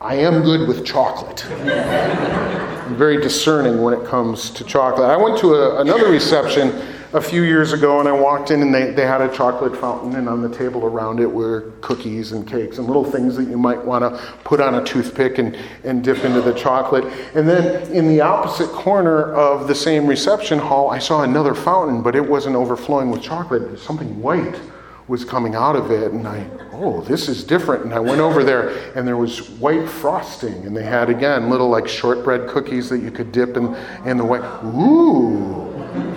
I 0.00 0.14
am 0.14 0.42
good 0.42 0.68
with 0.68 0.84
chocolate. 0.84 1.44
I'm 1.50 2.96
very 2.96 3.20
discerning 3.20 3.82
when 3.82 3.94
it 3.94 4.04
comes 4.06 4.50
to 4.50 4.64
chocolate. 4.64 5.10
I 5.10 5.16
went 5.16 5.38
to 5.38 5.54
a, 5.54 5.80
another 5.80 6.08
reception 6.08 6.97
a 7.14 7.20
few 7.20 7.42
years 7.42 7.72
ago 7.72 8.00
and 8.00 8.08
I 8.08 8.12
walked 8.12 8.50
in 8.50 8.60
and 8.60 8.74
they, 8.74 8.90
they 8.90 9.06
had 9.06 9.22
a 9.22 9.34
chocolate 9.34 9.74
fountain 9.74 10.16
and 10.16 10.28
on 10.28 10.42
the 10.42 10.54
table 10.54 10.84
around 10.84 11.20
it 11.20 11.30
were 11.30 11.72
cookies 11.80 12.32
and 12.32 12.46
cakes 12.46 12.76
and 12.76 12.86
little 12.86 13.04
things 13.04 13.34
that 13.36 13.44
you 13.44 13.56
might 13.56 13.82
want 13.82 14.02
to 14.02 14.34
put 14.44 14.60
on 14.60 14.74
a 14.74 14.84
toothpick 14.84 15.38
and, 15.38 15.56
and 15.84 16.04
dip 16.04 16.22
into 16.24 16.42
the 16.42 16.52
chocolate. 16.52 17.04
And 17.34 17.48
then 17.48 17.90
in 17.92 18.08
the 18.08 18.20
opposite 18.20 18.68
corner 18.68 19.32
of 19.32 19.68
the 19.68 19.74
same 19.74 20.06
reception 20.06 20.58
hall, 20.58 20.90
I 20.90 20.98
saw 20.98 21.22
another 21.22 21.54
fountain, 21.54 22.02
but 22.02 22.14
it 22.14 22.28
wasn't 22.28 22.56
overflowing 22.56 23.10
with 23.10 23.22
chocolate. 23.22 23.78
Something 23.78 24.20
white 24.20 24.60
was 25.06 25.24
coming 25.24 25.54
out 25.54 25.76
of 25.76 25.90
it 25.90 26.12
and 26.12 26.28
I, 26.28 26.46
oh, 26.72 27.00
this 27.00 27.30
is 27.30 27.42
different. 27.42 27.84
And 27.84 27.94
I 27.94 28.00
went 28.00 28.20
over 28.20 28.44
there 28.44 28.68
and 28.94 29.08
there 29.08 29.16
was 29.16 29.48
white 29.52 29.88
frosting 29.88 30.66
and 30.66 30.76
they 30.76 30.84
had 30.84 31.08
again 31.08 31.48
little 31.48 31.70
like 31.70 31.88
shortbread 31.88 32.48
cookies 32.48 32.90
that 32.90 32.98
you 32.98 33.10
could 33.10 33.32
dip 33.32 33.56
in, 33.56 33.74
in 34.04 34.18
the 34.18 34.24
white. 34.26 34.42
Ooh. 34.64 35.67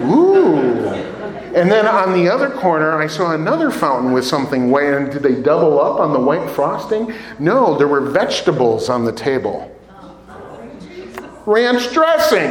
Ooh. 0.03 0.81
And 1.53 1.69
then 1.69 1.85
on 1.85 2.13
the 2.13 2.29
other 2.29 2.49
corner, 2.49 3.01
I 3.01 3.07
saw 3.07 3.33
another 3.33 3.71
fountain 3.71 4.13
with 4.13 4.25
something 4.25 4.71
white. 4.71 4.93
And 4.93 5.11
did 5.11 5.21
they 5.21 5.41
double 5.41 5.81
up 5.81 5.99
on 5.99 6.13
the 6.13 6.19
white 6.19 6.49
frosting? 6.49 7.13
No, 7.39 7.77
there 7.77 7.89
were 7.89 8.01
vegetables 8.01 8.87
on 8.87 9.03
the 9.03 9.11
table. 9.11 9.67
Ranch 11.45 11.91
dressing. 11.91 12.49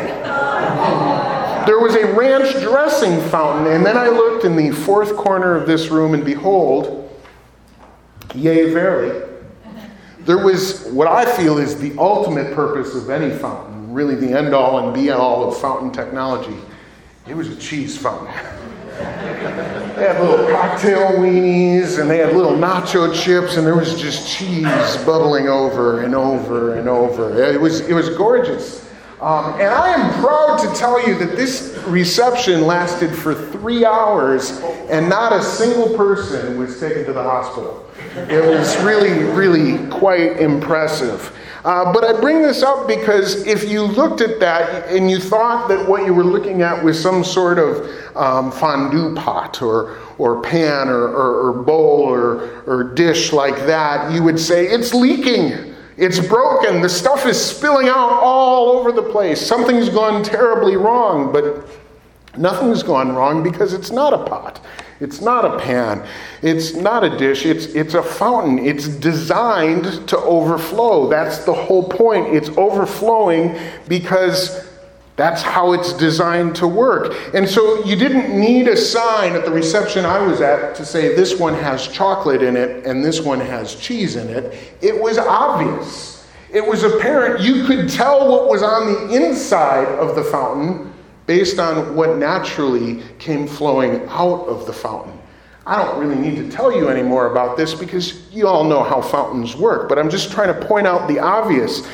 There 1.66 1.78
was 1.78 1.94
a 1.94 2.12
ranch 2.12 2.52
dressing 2.60 3.20
fountain. 3.30 3.72
And 3.72 3.86
then 3.86 3.96
I 3.96 4.08
looked 4.08 4.44
in 4.44 4.54
the 4.54 4.70
fourth 4.70 5.16
corner 5.16 5.54
of 5.54 5.66
this 5.66 5.88
room, 5.88 6.12
and 6.12 6.24
behold, 6.24 7.10
yea, 8.34 8.70
verily, 8.70 9.26
there 10.20 10.44
was 10.44 10.84
what 10.88 11.08
I 11.08 11.24
feel 11.36 11.56
is 11.56 11.80
the 11.80 11.96
ultimate 11.96 12.54
purpose 12.54 12.94
of 12.94 13.08
any 13.08 13.34
fountain, 13.34 13.94
really 13.94 14.14
the 14.14 14.36
end 14.36 14.52
all 14.52 14.78
and 14.84 14.92
be 14.92 15.10
all 15.10 15.48
of 15.48 15.58
fountain 15.58 15.90
technology 15.90 16.56
it 17.30 17.36
was 17.36 17.48
a 17.48 17.54
cheese 17.56 17.96
fountain. 17.96 18.26
they 18.96 20.02
had 20.02 20.20
little 20.20 20.48
cocktail 20.48 21.12
weenies 21.12 22.00
and 22.00 22.10
they 22.10 22.18
had 22.18 22.34
little 22.34 22.56
nacho 22.56 23.14
chips 23.14 23.56
and 23.56 23.64
there 23.64 23.76
was 23.76 24.00
just 24.00 24.28
cheese 24.28 24.96
bubbling 25.06 25.46
over 25.46 26.02
and 26.02 26.16
over 26.16 26.74
and 26.76 26.88
over. 26.88 27.40
It 27.40 27.60
was, 27.60 27.82
it 27.82 27.92
was 27.92 28.08
gorgeous. 28.10 28.84
Um, 29.20 29.54
and 29.60 29.72
I 29.72 29.90
am 29.90 30.20
proud 30.20 30.58
to 30.58 30.76
tell 30.76 31.06
you 31.06 31.16
that 31.18 31.36
this 31.36 31.78
reception 31.86 32.62
lasted 32.62 33.14
for 33.14 33.32
three 33.32 33.84
hours 33.84 34.58
and 34.90 35.08
not 35.08 35.32
a 35.32 35.40
single 35.40 35.96
person 35.96 36.58
was 36.58 36.80
taken 36.80 37.04
to 37.04 37.12
the 37.12 37.22
hospital. 37.22 37.88
It 38.16 38.44
was 38.44 38.76
really, 38.82 39.22
really 39.34 39.88
quite 39.88 40.40
impressive. 40.40 41.32
Uh, 41.64 41.92
but 41.92 42.04
I 42.04 42.18
bring 42.18 42.40
this 42.42 42.62
up 42.62 42.88
because 42.88 43.46
if 43.46 43.68
you 43.68 43.82
looked 43.82 44.20
at 44.20 44.40
that 44.40 44.88
and 44.88 45.10
you 45.10 45.18
thought 45.18 45.68
that 45.68 45.86
what 45.86 46.06
you 46.06 46.14
were 46.14 46.24
looking 46.24 46.62
at 46.62 46.82
was 46.82 47.00
some 47.00 47.22
sort 47.22 47.58
of 47.58 48.16
um, 48.16 48.50
fondue 48.50 49.14
pot 49.14 49.60
or, 49.60 49.98
or 50.16 50.40
pan 50.40 50.88
or, 50.88 51.08
or, 51.08 51.48
or 51.48 51.62
bowl 51.62 52.02
or, 52.02 52.62
or 52.66 52.84
dish 52.94 53.32
like 53.32 53.56
that, 53.66 54.12
you 54.12 54.22
would 54.22 54.40
say, 54.40 54.66
it's 54.66 54.94
leaking. 54.94 55.74
It's 55.98 56.18
broken. 56.18 56.80
The 56.80 56.88
stuff 56.88 57.26
is 57.26 57.38
spilling 57.38 57.88
out 57.88 58.10
all 58.22 58.70
over 58.70 58.90
the 58.90 59.02
place. 59.02 59.38
Something's 59.38 59.90
gone 59.90 60.22
terribly 60.22 60.76
wrong, 60.76 61.30
but 61.30 61.66
nothing's 62.36 62.82
gone 62.82 63.14
wrong 63.14 63.42
because 63.42 63.72
it's 63.72 63.90
not 63.90 64.12
a 64.12 64.24
pot. 64.24 64.60
It's 65.00 65.22
not 65.22 65.46
a 65.46 65.58
pan. 65.58 66.06
It's 66.42 66.74
not 66.74 67.04
a 67.04 67.16
dish. 67.16 67.46
It's, 67.46 67.66
it's 67.66 67.94
a 67.94 68.02
fountain. 68.02 68.58
It's 68.58 68.86
designed 68.86 70.08
to 70.08 70.18
overflow. 70.18 71.08
That's 71.08 71.38
the 71.44 71.54
whole 71.54 71.88
point. 71.88 72.34
It's 72.34 72.50
overflowing 72.50 73.58
because 73.88 74.68
that's 75.16 75.42
how 75.42 75.72
it's 75.72 75.94
designed 75.94 76.54
to 76.56 76.68
work. 76.68 77.14
And 77.34 77.48
so 77.48 77.84
you 77.84 77.96
didn't 77.96 78.38
need 78.38 78.68
a 78.68 78.76
sign 78.76 79.32
at 79.32 79.44
the 79.44 79.50
reception 79.50 80.04
I 80.04 80.18
was 80.26 80.40
at 80.40 80.74
to 80.76 80.84
say 80.84 81.14
this 81.14 81.38
one 81.38 81.54
has 81.54 81.88
chocolate 81.88 82.42
in 82.42 82.56
it 82.56 82.86
and 82.86 83.04
this 83.04 83.20
one 83.20 83.40
has 83.40 83.74
cheese 83.74 84.16
in 84.16 84.28
it. 84.28 84.76
It 84.82 84.98
was 84.98 85.18
obvious. 85.18 86.26
It 86.52 86.66
was 86.66 86.84
apparent. 86.84 87.42
You 87.42 87.66
could 87.66 87.88
tell 87.88 88.30
what 88.30 88.48
was 88.48 88.62
on 88.62 88.86
the 88.86 89.14
inside 89.14 89.88
of 89.88 90.14
the 90.14 90.24
fountain 90.24 90.89
based 91.30 91.60
on 91.60 91.94
what 91.94 92.16
naturally 92.16 93.00
came 93.20 93.46
flowing 93.46 94.04
out 94.08 94.48
of 94.48 94.66
the 94.66 94.72
fountain. 94.72 95.16
I 95.64 95.76
don't 95.76 95.96
really 95.96 96.20
need 96.20 96.34
to 96.38 96.50
tell 96.50 96.72
you 96.72 96.88
any 96.88 97.04
more 97.04 97.30
about 97.30 97.56
this 97.56 97.72
because 97.72 98.28
you 98.32 98.48
all 98.48 98.64
know 98.64 98.82
how 98.82 99.00
fountains 99.00 99.54
work, 99.54 99.88
but 99.88 99.96
I'm 99.96 100.10
just 100.10 100.32
trying 100.32 100.52
to 100.52 100.66
point 100.66 100.88
out 100.88 101.06
the 101.06 101.20
obvious. 101.20 101.88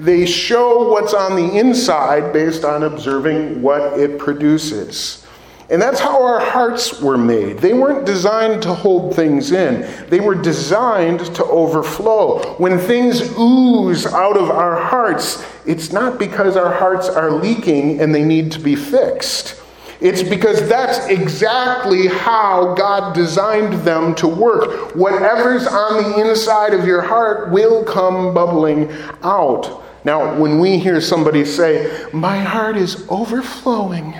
They 0.00 0.24
show 0.24 0.88
what's 0.88 1.12
on 1.12 1.36
the 1.36 1.58
inside 1.58 2.32
based 2.32 2.64
on 2.64 2.84
observing 2.84 3.60
what 3.60 4.00
it 4.00 4.18
produces. 4.18 5.26
And 5.70 5.82
that's 5.82 6.00
how 6.00 6.24
our 6.24 6.40
hearts 6.40 7.02
were 7.02 7.18
made. 7.18 7.58
They 7.58 7.74
weren't 7.74 8.06
designed 8.06 8.62
to 8.62 8.72
hold 8.72 9.14
things 9.14 9.52
in, 9.52 9.82
they 10.08 10.20
were 10.20 10.34
designed 10.34 11.20
to 11.36 11.44
overflow. 11.44 12.54
When 12.54 12.78
things 12.78 13.20
ooze 13.38 14.06
out 14.06 14.38
of 14.38 14.48
our 14.48 14.80
hearts, 14.80 15.44
it's 15.68 15.92
not 15.92 16.18
because 16.18 16.56
our 16.56 16.72
hearts 16.72 17.10
are 17.10 17.30
leaking 17.30 18.00
and 18.00 18.14
they 18.14 18.24
need 18.24 18.50
to 18.52 18.58
be 18.58 18.74
fixed. 18.74 19.60
It's 20.00 20.22
because 20.22 20.66
that's 20.66 21.06
exactly 21.08 22.06
how 22.06 22.74
God 22.74 23.14
designed 23.14 23.74
them 23.84 24.14
to 24.14 24.26
work. 24.26 24.96
Whatever's 24.96 25.66
on 25.66 26.02
the 26.02 26.20
inside 26.20 26.72
of 26.72 26.86
your 26.86 27.02
heart 27.02 27.50
will 27.50 27.84
come 27.84 28.32
bubbling 28.32 28.90
out. 29.22 29.84
Now, 30.04 30.40
when 30.40 30.58
we 30.58 30.78
hear 30.78 31.02
somebody 31.02 31.44
say, 31.44 32.08
My 32.14 32.38
heart 32.38 32.78
is 32.78 33.04
overflowing, 33.10 34.14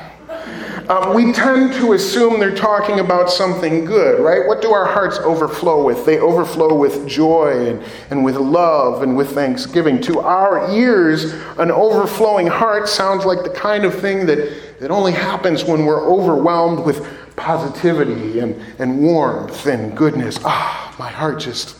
um, 0.88 1.14
we 1.14 1.32
tend 1.32 1.74
to 1.74 1.92
assume 1.92 2.40
they're 2.40 2.54
talking 2.54 3.00
about 3.00 3.30
something 3.30 3.84
good, 3.84 4.20
right? 4.24 4.46
What 4.46 4.62
do 4.62 4.72
our 4.72 4.86
hearts 4.86 5.18
overflow 5.18 5.84
with? 5.84 6.06
They 6.06 6.18
overflow 6.18 6.74
with 6.74 7.06
joy 7.06 7.68
and, 7.68 7.84
and 8.10 8.24
with 8.24 8.36
love 8.36 9.02
and 9.02 9.16
with 9.16 9.32
thanksgiving. 9.32 10.00
To 10.02 10.20
our 10.20 10.70
ears, 10.70 11.34
an 11.58 11.70
overflowing 11.70 12.46
heart 12.46 12.88
sounds 12.88 13.26
like 13.26 13.42
the 13.42 13.50
kind 13.50 13.84
of 13.84 13.94
thing 14.00 14.24
that, 14.26 14.78
that 14.80 14.90
only 14.90 15.12
happens 15.12 15.64
when 15.64 15.84
we're 15.84 16.06
overwhelmed 16.06 16.84
with 16.84 17.06
positivity 17.36 18.40
and, 18.40 18.54
and 18.78 18.98
warmth 19.00 19.66
and 19.66 19.96
goodness. 19.96 20.38
Ah, 20.44 20.94
my 20.98 21.10
heart 21.10 21.38
just 21.38 21.76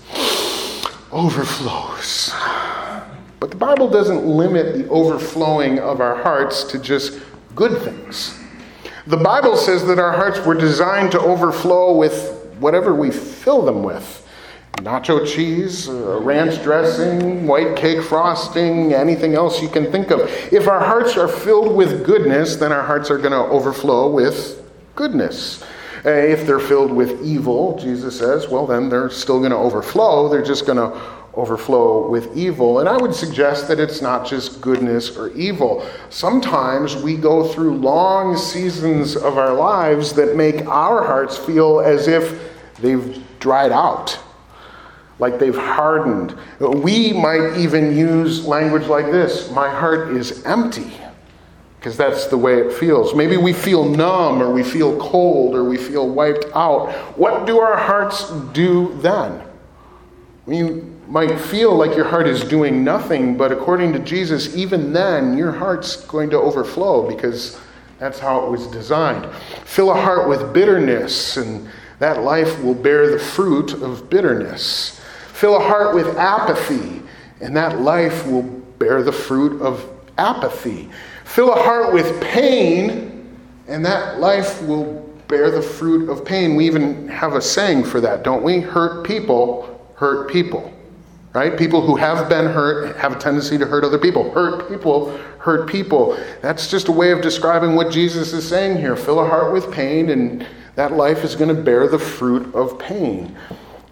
overflows. 1.10 2.34
But 3.40 3.50
the 3.50 3.56
Bible 3.56 3.88
doesn't 3.88 4.26
limit 4.26 4.76
the 4.76 4.88
overflowing 4.88 5.78
of 5.78 6.00
our 6.00 6.16
hearts 6.22 6.64
to 6.64 6.78
just 6.78 7.20
good 7.54 7.80
things. 7.82 8.38
The 9.08 9.16
Bible 9.16 9.56
says 9.56 9.86
that 9.86 9.98
our 9.98 10.12
hearts 10.12 10.38
were 10.44 10.54
designed 10.54 11.12
to 11.12 11.20
overflow 11.20 11.96
with 11.96 12.44
whatever 12.58 12.94
we 12.94 13.10
fill 13.10 13.62
them 13.62 13.82
with 13.82 14.28
nacho 14.74 15.26
cheese, 15.26 15.88
uh, 15.88 16.20
ranch 16.20 16.62
dressing, 16.62 17.46
white 17.46 17.74
cake 17.74 18.02
frosting, 18.02 18.92
anything 18.92 19.34
else 19.34 19.62
you 19.62 19.68
can 19.70 19.90
think 19.90 20.10
of. 20.10 20.20
If 20.52 20.68
our 20.68 20.84
hearts 20.84 21.16
are 21.16 21.26
filled 21.26 21.74
with 21.74 22.04
goodness, 22.04 22.56
then 22.56 22.70
our 22.70 22.82
hearts 22.82 23.10
are 23.10 23.16
going 23.16 23.32
to 23.32 23.50
overflow 23.50 24.10
with 24.10 24.62
goodness. 24.94 25.62
Uh, 26.04 26.10
if 26.10 26.46
they're 26.46 26.60
filled 26.60 26.92
with 26.92 27.22
evil, 27.24 27.78
Jesus 27.78 28.18
says, 28.18 28.48
well, 28.48 28.66
then 28.66 28.90
they're 28.90 29.08
still 29.08 29.38
going 29.38 29.52
to 29.52 29.56
overflow. 29.56 30.28
They're 30.28 30.44
just 30.44 30.66
going 30.66 30.76
to 30.76 31.00
overflow 31.38 32.08
with 32.08 32.36
evil. 32.36 32.80
And 32.80 32.88
I 32.88 32.96
would 32.96 33.14
suggest 33.14 33.68
that 33.68 33.78
it's 33.78 34.02
not 34.02 34.26
just 34.26 34.60
goodness 34.60 35.16
or 35.16 35.30
evil. 35.30 35.86
Sometimes 36.10 36.96
we 36.96 37.16
go 37.16 37.46
through 37.46 37.76
long 37.76 38.36
seasons 38.36 39.16
of 39.16 39.38
our 39.38 39.54
lives 39.54 40.12
that 40.14 40.34
make 40.34 40.66
our 40.66 41.06
hearts 41.06 41.38
feel 41.38 41.80
as 41.80 42.08
if 42.08 42.52
they've 42.80 43.22
dried 43.38 43.70
out, 43.70 44.18
like 45.20 45.38
they've 45.38 45.56
hardened. 45.56 46.36
We 46.58 47.12
might 47.12 47.56
even 47.56 47.96
use 47.96 48.44
language 48.44 48.86
like 48.88 49.06
this 49.06 49.50
My 49.50 49.70
heart 49.70 50.16
is 50.16 50.44
empty. 50.44 50.90
Because 51.78 51.96
that's 51.96 52.26
the 52.26 52.36
way 52.36 52.58
it 52.58 52.72
feels. 52.72 53.14
Maybe 53.14 53.36
we 53.36 53.52
feel 53.52 53.84
numb 53.84 54.42
or 54.42 54.52
we 54.52 54.64
feel 54.64 54.98
cold 54.98 55.54
or 55.54 55.62
we 55.62 55.76
feel 55.76 56.10
wiped 56.10 56.46
out. 56.52 56.90
What 57.16 57.46
do 57.46 57.60
our 57.60 57.76
hearts 57.76 58.28
do 58.52 58.98
then? 59.00 59.40
You 60.48 60.97
might 61.08 61.40
feel 61.40 61.74
like 61.74 61.96
your 61.96 62.04
heart 62.04 62.26
is 62.26 62.44
doing 62.44 62.84
nothing, 62.84 63.36
but 63.36 63.50
according 63.50 63.92
to 63.94 63.98
Jesus, 63.98 64.54
even 64.54 64.92
then, 64.92 65.38
your 65.38 65.52
heart's 65.52 66.04
going 66.04 66.30
to 66.30 66.36
overflow 66.36 67.08
because 67.08 67.58
that's 67.98 68.18
how 68.18 68.44
it 68.44 68.50
was 68.50 68.66
designed. 68.68 69.26
Fill 69.64 69.90
a 69.90 69.94
heart 69.94 70.28
with 70.28 70.52
bitterness, 70.52 71.36
and 71.38 71.68
that 71.98 72.22
life 72.22 72.62
will 72.62 72.74
bear 72.74 73.10
the 73.10 73.18
fruit 73.18 73.72
of 73.72 74.10
bitterness. 74.10 75.00
Fill 75.32 75.56
a 75.56 75.60
heart 75.60 75.94
with 75.94 76.16
apathy, 76.18 77.02
and 77.40 77.56
that 77.56 77.80
life 77.80 78.26
will 78.26 78.42
bear 78.42 79.02
the 79.02 79.12
fruit 79.12 79.60
of 79.62 79.88
apathy. 80.18 80.90
Fill 81.24 81.52
a 81.52 81.62
heart 81.62 81.92
with 81.92 82.20
pain, 82.20 83.28
and 83.66 83.84
that 83.84 84.20
life 84.20 84.62
will 84.62 84.94
bear 85.26 85.50
the 85.50 85.62
fruit 85.62 86.08
of 86.08 86.24
pain. 86.24 86.54
We 86.54 86.66
even 86.66 87.08
have 87.08 87.34
a 87.34 87.40
saying 87.40 87.84
for 87.84 88.00
that, 88.00 88.22
don't 88.22 88.42
we? 88.42 88.60
Hurt 88.60 89.06
people 89.06 89.74
hurt 89.98 90.30
people. 90.30 90.72
Right? 91.38 91.56
People 91.56 91.80
who 91.80 91.94
have 91.94 92.28
been 92.28 92.46
hurt 92.46 92.96
have 92.96 93.12
a 93.12 93.18
tendency 93.20 93.56
to 93.58 93.64
hurt 93.64 93.84
other 93.84 93.96
people. 93.96 94.32
Hurt 94.32 94.68
people 94.68 95.16
hurt 95.38 95.70
people. 95.70 96.18
That's 96.42 96.68
just 96.68 96.88
a 96.88 96.92
way 96.92 97.12
of 97.12 97.20
describing 97.22 97.76
what 97.76 97.92
Jesus 97.92 98.32
is 98.32 98.48
saying 98.48 98.78
here. 98.78 98.96
Fill 98.96 99.20
a 99.20 99.24
heart 99.24 99.52
with 99.52 99.70
pain, 99.70 100.10
and 100.10 100.44
that 100.74 100.94
life 100.94 101.22
is 101.22 101.36
going 101.36 101.54
to 101.54 101.62
bear 101.62 101.86
the 101.86 101.98
fruit 101.98 102.52
of 102.56 102.76
pain. 102.80 103.36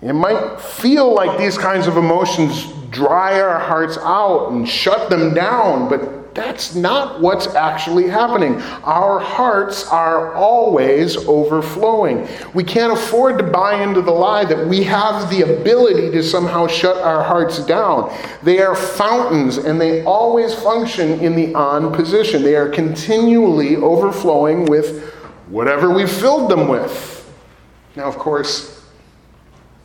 It 0.03 0.15
might 0.15 0.61
feel 0.61 1.15
like 1.15 1.39
these 1.39 1.57
kinds 1.57 1.87
of 1.87 1.97
emotions 1.97 2.67
dry 2.91 3.41
our 3.41 3.61
hearts 3.61 3.97
out 3.99 4.51
and 4.51 4.69
shut 4.69 5.09
them 5.09 5.33
down, 5.33 5.89
but 5.89 6.26
that's 6.37 6.75
not 6.75 7.21
what's 7.21 7.47
actually 7.49 8.09
happening. 8.09 8.61
Our 8.85 9.19
hearts 9.19 9.89
are 9.89 10.35
always 10.35 11.17
overflowing. 11.17 12.29
We 12.53 12.63
can't 12.63 12.93
afford 12.93 13.39
to 13.39 13.45
buy 13.45 13.83
into 13.83 14.03
the 14.03 14.13
lie 14.13 14.45
that 14.45 14.67
we 14.67 14.83
have 14.85 15.31
the 15.31 15.43
ability 15.43 16.11
to 16.11 16.23
somehow 16.23 16.67
shut 16.67 16.99
our 16.99 17.25
hearts 17.25 17.65
down. 17.65 18.15
They 18.43 18.59
are 18.61 18.77
fountains 18.77 19.57
and 19.57 19.81
they 19.81 20.05
always 20.05 20.55
function 20.55 21.21
in 21.21 21.35
the 21.35 21.55
on 21.55 21.93
position. 21.95 22.43
They 22.43 22.55
are 22.55 22.69
continually 22.69 23.77
overflowing 23.77 24.67
with 24.67 25.15
whatever 25.49 25.89
we 25.91 26.07
filled 26.07 26.51
them 26.51 26.69
with. 26.69 27.15
Now, 27.97 28.05
of 28.05 28.19
course, 28.19 28.76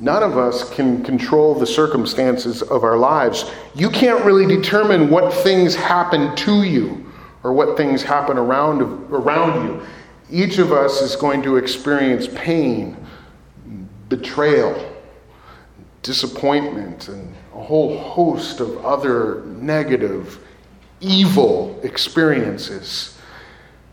None 0.02 0.24
of 0.24 0.36
us 0.36 0.68
can 0.74 1.04
control 1.04 1.54
the 1.54 1.68
circumstances 1.68 2.64
of 2.64 2.84
our 2.84 2.98
lives. 2.98 3.52
You 3.76 3.92
can't 3.92 4.26
really 4.26 4.48
determine 4.48 5.12
what 5.12 5.32
things 5.32 5.76
happen 5.76 6.36
to 6.38 6.64
you 6.64 7.06
or 7.44 7.54
what 7.54 7.78
things 7.78 8.02
happen 8.02 8.36
around, 8.36 8.82
around 8.82 9.64
you. 9.64 9.86
Each 10.32 10.58
of 10.58 10.72
us 10.72 11.04
is 11.04 11.16
going 11.16 11.44
to 11.44 11.58
experience 11.58 12.28
pain, 12.34 12.98
betrayal, 14.10 14.92
disappointment, 16.02 17.08
and 17.08 17.32
a 17.54 17.62
whole 17.62 17.96
host 18.00 18.60
of 18.60 18.84
other 18.84 19.42
negative, 19.46 20.40
evil 21.00 21.80
experiences. 21.84 23.20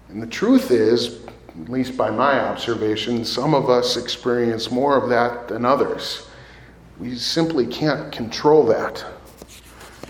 And 0.08 0.22
the 0.22 0.26
truth 0.26 0.70
is, 0.70 1.18
at 1.62 1.68
least 1.68 1.96
by 1.96 2.10
my 2.10 2.38
observation, 2.40 3.24
some 3.24 3.54
of 3.54 3.68
us 3.68 3.96
experience 3.96 4.70
more 4.70 4.96
of 4.96 5.08
that 5.08 5.48
than 5.48 5.64
others. 5.64 6.28
We 6.98 7.16
simply 7.16 7.66
can't 7.66 8.12
control 8.12 8.64
that. 8.66 9.04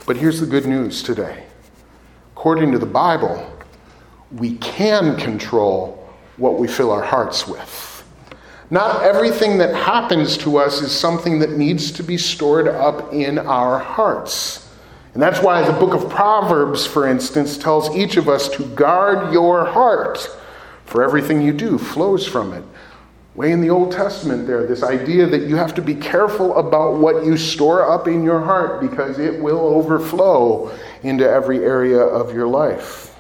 But 0.07 0.17
here's 0.17 0.41
the 0.41 0.47
good 0.47 0.67
news 0.67 1.03
today. 1.03 1.45
According 2.35 2.73
to 2.73 2.79
the 2.79 2.87
Bible, 2.87 3.51
we 4.33 4.57
can 4.59 5.17
control 5.17 6.09
what 6.37 6.59
we 6.59 6.69
fill 6.69 6.91
our 6.91 7.03
hearts 7.03 7.49
with. 7.49 8.05
Not 8.71 9.03
everything 9.03 9.59
that 9.59 9.75
happens 9.75 10.37
to 10.39 10.59
us 10.59 10.83
is 10.83 10.93
something 10.93 11.39
that 11.39 11.53
needs 11.53 11.91
to 11.93 12.03
be 12.03 12.19
stored 12.19 12.69
up 12.69 13.13
in 13.13 13.39
our 13.39 13.79
hearts. 13.79 14.71
And 15.15 15.23
that's 15.23 15.41
why 15.41 15.67
the 15.67 15.79
book 15.79 15.95
of 15.95 16.11
Proverbs, 16.11 16.87
for 16.87 17.07
instance, 17.07 17.57
tells 17.57 17.95
each 17.97 18.19
of 18.19 18.29
us 18.29 18.49
to 18.51 18.65
guard 18.75 19.33
your 19.33 19.65
heart 19.65 20.29
for 20.89 21.05
everything 21.05 21.43
you 21.43 21.53
do 21.53 21.77
flows 21.77 22.27
from 22.27 22.55
it. 22.55 22.65
Way 23.35 23.53
in 23.53 23.61
the 23.61 23.71
Old 23.71 23.93
Testament, 23.93 24.47
there, 24.47 24.67
this 24.67 24.83
idea 24.83 25.27
that 25.27 25.43
you 25.43 25.55
have 25.55 25.75
to 25.75 25.83
be 25.83 25.95
careful 25.95 26.57
about 26.57 26.95
what 26.95 27.25
you 27.25 27.37
store 27.37 27.89
up 27.89 28.09
in 28.09 28.25
your 28.25 28.41
heart 28.41 28.81
because 28.81 29.19
it 29.19 29.41
will 29.41 29.61
overflow 29.61 30.77
into 31.03 31.29
every 31.29 31.59
area 31.59 32.01
of 32.01 32.35
your 32.35 32.49
life. 32.49 33.15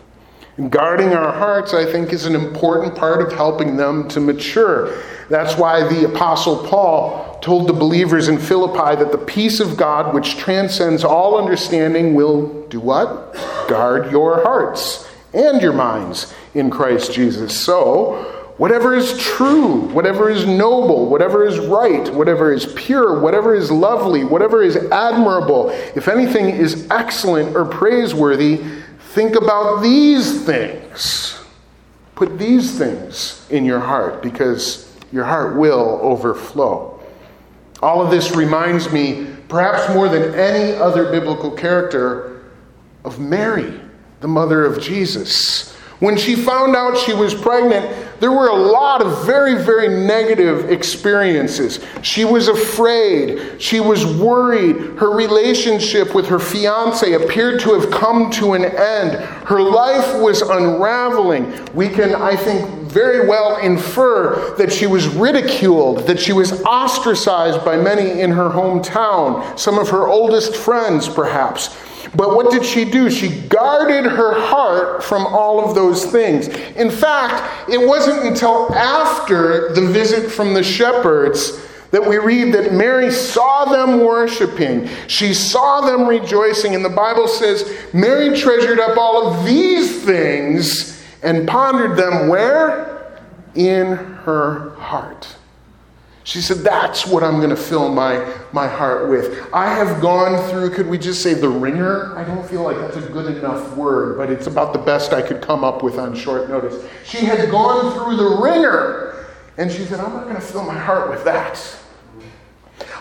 Guarding 0.71 1.13
our 1.13 1.33
hearts, 1.33 1.73
I 1.73 1.85
think, 1.85 2.13
is 2.13 2.25
an 2.25 2.35
important 2.35 2.97
part 2.97 3.23
of 3.23 3.33
helping 3.33 3.77
them 3.77 4.09
to 4.09 4.19
mature. 4.19 5.01
That's 5.29 5.57
why 5.57 5.87
the 5.87 6.07
Apostle 6.07 6.67
Paul 6.67 7.39
told 7.41 7.69
the 7.69 7.75
believers 7.75 8.27
in 8.27 8.39
Philippi 8.39 8.97
that 8.97 9.13
the 9.13 9.19
peace 9.19 9.61
of 9.61 9.77
God, 9.77 10.15
which 10.15 10.37
transcends 10.37 11.05
all 11.05 11.39
understanding, 11.39 12.15
will 12.15 12.67
do 12.69 12.81
what? 12.81 13.35
Guard 13.69 14.11
your 14.11 14.43
hearts 14.43 15.07
and 15.33 15.61
your 15.63 15.75
minds 15.75 16.35
in 16.59 16.71
Christ 16.71 17.13
Jesus. 17.13 17.59
So, 17.59 18.25
whatever 18.57 18.95
is 18.95 19.17
true, 19.19 19.89
whatever 19.91 20.29
is 20.29 20.47
noble, 20.47 21.09
whatever 21.09 21.47
is 21.47 21.59
right, 21.59 22.13
whatever 22.13 22.53
is 22.53 22.73
pure, 22.75 23.21
whatever 23.21 23.55
is 23.55 23.71
lovely, 23.71 24.25
whatever 24.25 24.63
is 24.63 24.77
admirable, 24.77 25.71
if 25.95 26.09
anything 26.09 26.49
is 26.51 26.87
excellent 26.91 27.57
or 27.57 27.65
praiseworthy, 27.65 28.61
think 29.15 29.37
about 29.37 29.81
these 29.83 30.45
things. 30.45 31.41
Put 32.15 32.39
these 32.39 32.77
things 32.77 33.47
in 33.49 33.65
your 33.65 33.81
heart 33.81 34.23
because 34.23 34.93
your 35.13 35.25
heart 35.25 35.57
will 35.57 36.01
overflow. 36.03 37.01
All 37.81 38.03
of 38.05 38.11
this 38.11 38.35
reminds 38.35 38.93
me, 38.93 39.29
perhaps 39.49 39.95
more 39.95 40.09
than 40.09 40.35
any 40.35 40.75
other 40.75 41.13
biblical 41.13 41.53
character, 41.53 42.43
of 43.05 43.21
Mary, 43.21 43.81
the 44.21 44.27
mother 44.27 44.65
of 44.65 44.83
Jesus. 44.83 45.78
When 46.01 46.17
she 46.17 46.37
found 46.37 46.77
out 46.77 46.97
she 46.97 47.13
was 47.13 47.35
pregnant, 47.35 48.21
there 48.21 48.31
were 48.31 48.49
a 48.49 48.55
lot 48.55 49.03
of 49.03 49.27
very, 49.27 49.61
very 49.63 49.89
negative 49.89 50.71
experiences. 50.71 51.81
She 52.03 52.25
was 52.25 52.47
afraid. 52.47 53.61
She 53.61 53.81
was 53.81 54.07
worried. 54.07 54.77
Her 54.99 55.11
relationship 55.11 56.15
with 56.15 56.27
her 56.29 56.39
fiance 56.39 57.13
appeared 57.13 57.61
to 57.61 57.75
have 57.75 57.91
come 57.91 58.31
to 58.33 58.55
an 58.55 58.65
end. 58.65 59.15
Her 59.47 59.61
life 59.61 60.21
was 60.21 60.43
unraveling. 60.43 61.53
We 61.75 61.89
can, 61.89 62.15
I 62.15 62.37
think, 62.37 62.69
very 62.89 63.29
well 63.29 63.57
infer 63.59 64.55
that 64.57 64.73
she 64.73 64.87
was 64.87 65.09
ridiculed, 65.09 66.07
that 66.07 66.19
she 66.19 66.33
was 66.33 66.63
ostracized 66.63 67.65
by 67.65 67.77
many 67.77 68.21
in 68.21 68.31
her 68.31 68.49
hometown, 68.51 69.59
some 69.59 69.79
of 69.79 69.89
her 69.91 70.07
oldest 70.07 70.57
friends, 70.57 71.09
perhaps. 71.09 71.77
But 72.15 72.35
what 72.35 72.51
did 72.51 72.65
she 72.65 72.85
do? 72.85 73.11
She 73.11 73.41
guarded 73.49 74.05
her 74.05 74.39
heart 74.47 75.03
from 75.03 75.27
all 75.27 75.65
of 75.65 75.75
those 75.75 76.05
things. 76.07 76.49
In 76.49 76.91
fact, 76.91 77.69
it 77.69 77.79
wasn't 77.79 78.27
until 78.27 78.73
after 78.75 79.73
the 79.75 79.83
visit 79.83 80.31
from 80.31 80.55
the 80.55 80.63
shepherds 80.63 81.65
that 81.91 82.07
we 82.07 82.19
read 82.19 82.53
that 82.55 82.73
Mary 82.73 83.11
saw 83.11 83.65
them 83.65 84.01
worshiping. 84.01 84.89
She 85.07 85.33
saw 85.33 85.81
them 85.81 86.07
rejoicing. 86.07 86.75
And 86.75 86.85
the 86.85 86.91
Bible 86.91 87.27
says 87.27 87.73
Mary 87.95 88.39
treasured 88.39 88.79
up 88.79 88.99
all 88.99 89.27
of 89.27 89.45
these 89.45 90.05
things 90.05 91.03
and 91.23 91.49
pondered 91.49 91.97
them 91.97 92.29
where? 92.29 93.19
In 93.55 93.97
her 93.97 94.71
heart. 94.75 95.38
She 96.29 96.43
said, 96.43 96.59
That's 96.59 97.07
what 97.07 97.25
I'm 97.25 97.39
going 97.39 97.49
to 97.49 97.57
fill 97.57 97.89
my, 97.89 98.23
my 98.53 98.69
heart 98.69 99.09
with. 99.09 99.49
I 99.51 99.73
have 99.73 100.03
gone 100.03 100.47
through, 100.51 100.75
could 100.75 100.87
we 100.87 100.99
just 100.99 101.23
say 101.23 101.33
the 101.33 101.49
wringer? 101.49 102.15
I 102.19 102.23
don't 102.23 102.47
feel 102.47 102.63
like 102.63 102.77
that's 102.77 102.99
a 102.99 103.09
good 103.09 103.35
enough 103.35 103.75
word, 103.75 104.19
but 104.19 104.29
it's 104.29 104.47
about 104.47 104.75
the 104.75 104.79
best 104.79 105.15
I 105.15 105.23
could 105.23 105.41
come 105.41 105.65
up 105.65 105.83
with 105.83 105.99
on 105.99 106.15
short 106.15 106.51
notice. 106.51 106.87
She 107.03 107.25
had 107.25 107.51
gone 107.51 107.95
through 107.95 108.17
the 108.17 108.43
wringer, 108.43 109.25
and 109.57 109.73
she 109.73 109.87
said, 109.87 110.01
I'm 110.01 110.13
not 110.13 110.25
going 110.25 110.35
to 110.35 110.43
fill 110.43 110.65
my 110.65 110.79
heart 110.79 111.09
with 111.09 111.25
that. 111.25 111.59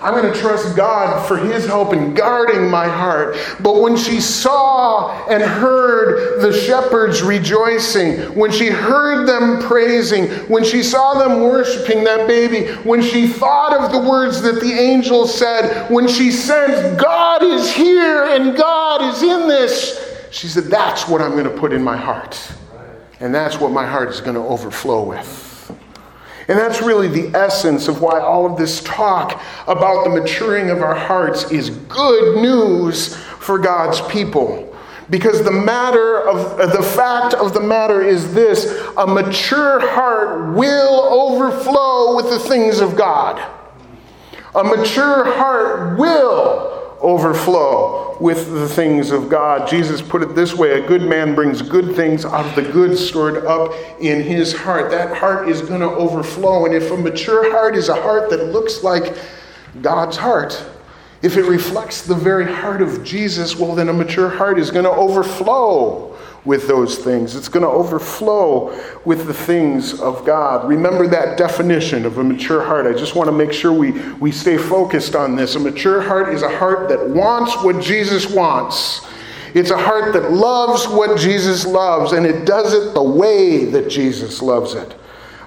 I'm 0.01 0.13
going 0.13 0.31
to 0.31 0.39
trust 0.39 0.75
God 0.75 1.27
for 1.27 1.37
His 1.37 1.65
help 1.65 1.93
in 1.93 2.13
guarding 2.13 2.69
my 2.69 2.87
heart. 2.87 3.35
But 3.59 3.81
when 3.81 3.97
she 3.97 4.21
saw 4.21 5.27
and 5.27 5.41
heard 5.41 6.41
the 6.41 6.53
shepherds 6.53 7.23
rejoicing, 7.23 8.19
when 8.35 8.51
she 8.51 8.67
heard 8.67 9.27
them 9.27 9.61
praising, 9.61 10.27
when 10.47 10.63
she 10.63 10.83
saw 10.83 11.15
them 11.15 11.41
worshiping 11.41 12.03
that 12.03 12.27
baby, 12.27 12.71
when 12.83 13.01
she 13.01 13.27
thought 13.27 13.73
of 13.73 13.91
the 13.91 14.09
words 14.09 14.41
that 14.43 14.59
the 14.61 14.71
angel 14.71 15.25
said, 15.25 15.89
when 15.89 16.07
she 16.07 16.31
sensed 16.31 17.01
God 17.01 17.41
is 17.41 17.73
here 17.73 18.25
and 18.25 18.55
God 18.55 19.01
is 19.01 19.23
in 19.23 19.47
this, 19.47 20.27
she 20.31 20.47
said, 20.47 20.65
That's 20.65 21.07
what 21.07 21.21
I'm 21.21 21.31
going 21.31 21.45
to 21.45 21.57
put 21.57 21.73
in 21.73 21.83
my 21.83 21.97
heart. 21.97 22.39
And 23.19 23.33
that's 23.33 23.59
what 23.59 23.71
my 23.71 23.85
heart 23.85 24.09
is 24.09 24.21
going 24.21 24.35
to 24.35 24.41
overflow 24.41 25.03
with. 25.03 25.46
And 26.47 26.57
that's 26.57 26.81
really 26.81 27.07
the 27.07 27.37
essence 27.37 27.87
of 27.87 28.01
why 28.01 28.19
all 28.19 28.45
of 28.45 28.57
this 28.57 28.81
talk 28.83 29.41
about 29.67 30.05
the 30.05 30.09
maturing 30.09 30.69
of 30.69 30.81
our 30.81 30.95
hearts 30.95 31.51
is 31.51 31.69
good 31.69 32.41
news 32.41 33.15
for 33.15 33.59
God's 33.59 33.99
people. 34.01 34.63
Because 35.09 35.43
the 35.43 35.51
matter 35.51 36.27
of 36.27 36.59
uh, 36.59 36.65
the 36.67 36.83
fact 36.83 37.33
of 37.33 37.53
the 37.53 37.61
matter 37.61 38.01
is 38.01 38.33
this 38.33 38.65
a 38.97 39.07
mature 39.07 39.79
heart 39.89 40.53
will 40.55 40.99
overflow 41.01 42.15
with 42.15 42.29
the 42.29 42.39
things 42.39 42.79
of 42.79 42.95
God. 42.95 43.39
A 44.55 44.63
mature 44.63 45.23
heart 45.35 45.97
will 45.97 46.86
overflow 47.01 48.17
with 48.19 48.51
the 48.51 48.67
things 48.67 49.11
of 49.11 49.29
God. 49.29 49.67
Jesus 49.67 50.01
put 50.01 50.23
it 50.23 50.35
this 50.35 50.53
way 50.55 50.83
a 50.83 50.87
good 50.87 51.03
man 51.03 51.35
brings 51.35 51.61
good 51.61 51.95
things 51.95 52.25
out 52.25 52.45
of 52.45 52.55
the 52.55 52.71
good 52.71 52.97
stored 52.97 53.45
up 53.45 53.73
in 53.99 54.21
his 54.21 54.53
heart. 54.53 54.89
That 54.91 55.15
heart 55.15 55.47
is 55.47 55.61
going 55.61 55.81
to 55.81 55.89
overflow. 55.89 56.65
And 56.65 56.73
if 56.73 56.91
a 56.91 56.97
mature 56.97 57.51
heart 57.51 57.75
is 57.75 57.89
a 57.89 57.95
heart 57.95 58.29
that 58.31 58.45
looks 58.45 58.83
like 58.83 59.17
God's 59.81 60.17
heart, 60.17 60.63
if 61.21 61.37
it 61.37 61.43
reflects 61.43 62.03
the 62.03 62.15
very 62.15 62.51
heart 62.51 62.81
of 62.81 63.03
Jesus, 63.03 63.55
well, 63.55 63.75
then 63.75 63.89
a 63.89 63.93
mature 63.93 64.29
heart 64.29 64.59
is 64.59 64.71
going 64.71 64.85
to 64.85 64.91
overflow 64.91 66.06
with 66.47 66.65
those 66.65 66.97
things. 66.97 67.35
It's 67.35 67.49
going 67.49 67.65
to 67.65 67.69
overflow 67.69 68.73
with 69.03 69.27
the 69.27 69.33
things 69.33 69.99
of 69.99 70.25
God. 70.25 70.67
Remember 70.67 71.05
that 71.07 71.37
definition 71.37 72.05
of 72.05 72.17
a 72.17 72.23
mature 72.23 72.63
heart. 72.63 72.87
I 72.87 72.97
just 72.97 73.15
want 73.15 73.27
to 73.27 73.33
make 73.33 73.51
sure 73.51 73.73
we, 73.73 73.91
we 74.13 74.31
stay 74.31 74.57
focused 74.57 75.13
on 75.13 75.35
this. 75.35 75.55
A 75.55 75.59
mature 75.59 76.01
heart 76.01 76.33
is 76.33 76.43
a 76.43 76.57
heart 76.57 76.87
that 76.87 77.09
wants 77.09 77.53
what 77.63 77.83
Jesus 77.83 78.31
wants. 78.31 79.05
It's 79.53 79.71
a 79.71 79.77
heart 79.77 80.13
that 80.13 80.31
loves 80.31 80.87
what 80.87 81.19
Jesus 81.19 81.65
loves, 81.65 82.13
and 82.13 82.25
it 82.25 82.45
does 82.45 82.73
it 82.73 82.93
the 82.93 83.03
way 83.03 83.65
that 83.65 83.89
Jesus 83.89 84.41
loves 84.41 84.73
it. 84.73 84.95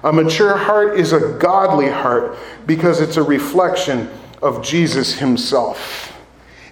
A 0.03 0.13
mature 0.13 0.55
heart 0.55 0.99
is 0.99 1.13
a 1.13 1.37
godly 1.39 1.89
heart 1.89 2.37
because 2.67 3.01
it's 3.01 3.17
a 3.17 3.23
reflection 3.23 4.07
of 4.43 4.63
Jesus 4.63 5.17
himself. 5.17 6.15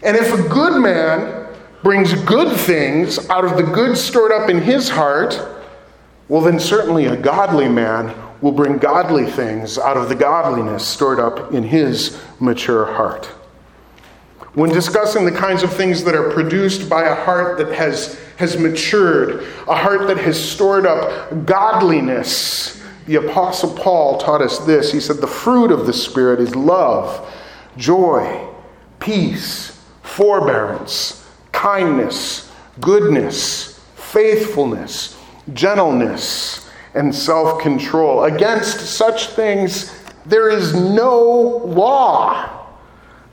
And 0.04 0.16
if 0.16 0.34
a 0.34 0.50
good 0.50 0.82
man 0.82 1.39
brings 1.84 2.14
good 2.24 2.58
things 2.58 3.30
out 3.30 3.46
of 3.46 3.58
the 3.58 3.64
good 3.64 3.98
stored 3.98 4.32
up 4.32 4.50
in 4.50 4.62
his 4.62 4.90
heart, 4.90 5.40
well, 6.28 6.42
then 6.42 6.60
certainly 6.60 7.06
a 7.06 7.16
godly 7.16 7.70
man 7.70 8.16
will 8.42 8.52
bring 8.52 8.78
godly 8.78 9.26
things 9.26 9.78
out 9.78 9.98
of 9.98 10.10
the 10.10 10.16
godliness 10.16 10.86
stored 10.88 11.20
up 11.20 11.54
in 11.54 11.64
his 11.64 12.22
mature 12.40 12.86
heart. 12.86 13.26
When 14.54 14.70
discussing 14.70 15.26
the 15.26 15.32
kinds 15.32 15.64
of 15.64 15.72
things 15.74 16.04
that 16.04 16.16
are 16.16 16.32
produced 16.32 16.90
by 16.90 17.04
a 17.04 17.16
heart 17.16 17.58
that 17.60 17.72
has, 17.74 18.20
has 18.38 18.58
matured, 18.58 19.48
a 19.68 19.76
heart 19.76 20.08
that 20.08 20.18
has 20.18 20.42
stored 20.42 20.86
up 20.86 21.46
godliness, 21.46 22.82
the 23.06 23.16
Apostle 23.16 23.74
Paul 23.76 24.18
taught 24.20 24.42
us 24.42 24.60
this. 24.60 24.92
He 24.92 25.00
said, 25.00 25.18
The 25.18 25.28
fruit 25.28 25.72
of 25.72 25.86
the 25.86 25.94
Spirit 25.94 26.40
is 26.40 26.56
love, 26.56 27.34
joy, 27.78 28.48
peace, 29.00 29.82
forbearance 30.04 31.19
kindness, 31.52 32.52
goodness, 32.80 33.80
faithfulness, 33.96 35.18
gentleness, 35.54 36.70
and 36.94 37.14
self 37.14 37.62
control. 37.62 38.24
Against 38.24 38.80
such 38.80 39.28
things, 39.28 39.96
there 40.26 40.50
is 40.50 40.74
no 40.76 41.22
law. 41.66 42.56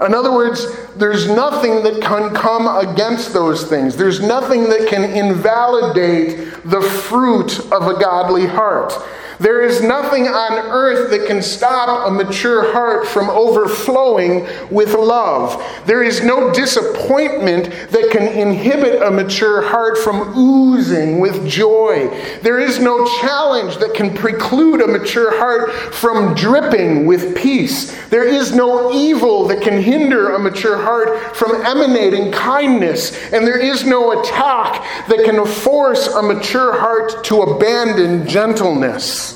In 0.04 0.14
other 0.14 0.32
words, 0.32 0.66
there's 0.96 1.26
nothing 1.26 1.82
that 1.82 2.02
can 2.02 2.34
come 2.34 2.68
against 2.86 3.32
those 3.32 3.64
things. 3.64 3.96
There's 3.96 4.20
nothing 4.20 4.64
that 4.64 4.88
can 4.88 5.04
invalidate 5.04 6.52
the 6.64 6.82
fruit 6.82 7.60
of 7.72 7.88
a 7.88 7.98
godly 7.98 8.46
heart. 8.46 8.92
There 9.38 9.62
is 9.62 9.82
nothing 9.82 10.28
on 10.28 10.52
earth 10.70 11.10
that 11.10 11.26
can 11.26 11.42
stop 11.42 12.08
a 12.08 12.10
mature 12.10 12.72
heart 12.72 13.06
from 13.06 13.28
overflowing 13.28 14.46
with 14.70 14.94
love. 14.94 15.62
There 15.84 16.02
is 16.02 16.22
no 16.22 16.52
disappointment 16.52 17.70
that 17.90 18.10
can 18.10 18.28
inhibit 18.28 19.02
a 19.02 19.10
mature 19.10 19.62
heart 19.62 19.98
from 19.98 20.36
oozing 20.38 21.20
with 21.20 21.46
joy. 21.46 22.08
There 22.42 22.58
is 22.58 22.78
no 22.78 23.06
challenge 23.20 23.76
that 23.78 23.94
can 23.94 24.14
preclude 24.14 24.80
a 24.80 24.86
mature 24.86 25.38
heart 25.38 25.72
from 25.94 26.34
dripping 26.34 27.06
with 27.06 27.36
peace. 27.36 27.94
There 28.08 28.26
is 28.26 28.54
no 28.54 28.92
evil 28.92 29.46
that 29.48 29.60
can 29.60 29.82
hinder 29.82 30.34
a 30.34 30.38
mature 30.38 30.78
heart 30.78 31.36
from 31.36 31.64
emanating 31.64 32.32
kindness. 32.32 33.12
And 33.32 33.46
there 33.46 33.60
is 33.60 33.84
no 33.84 34.20
attack 34.20 34.82
that 35.08 35.24
can 35.24 35.44
force 35.44 36.06
a 36.06 36.22
mature 36.22 36.78
heart 36.78 37.22
to 37.24 37.42
abandon 37.42 38.26
gentleness. 38.26 39.35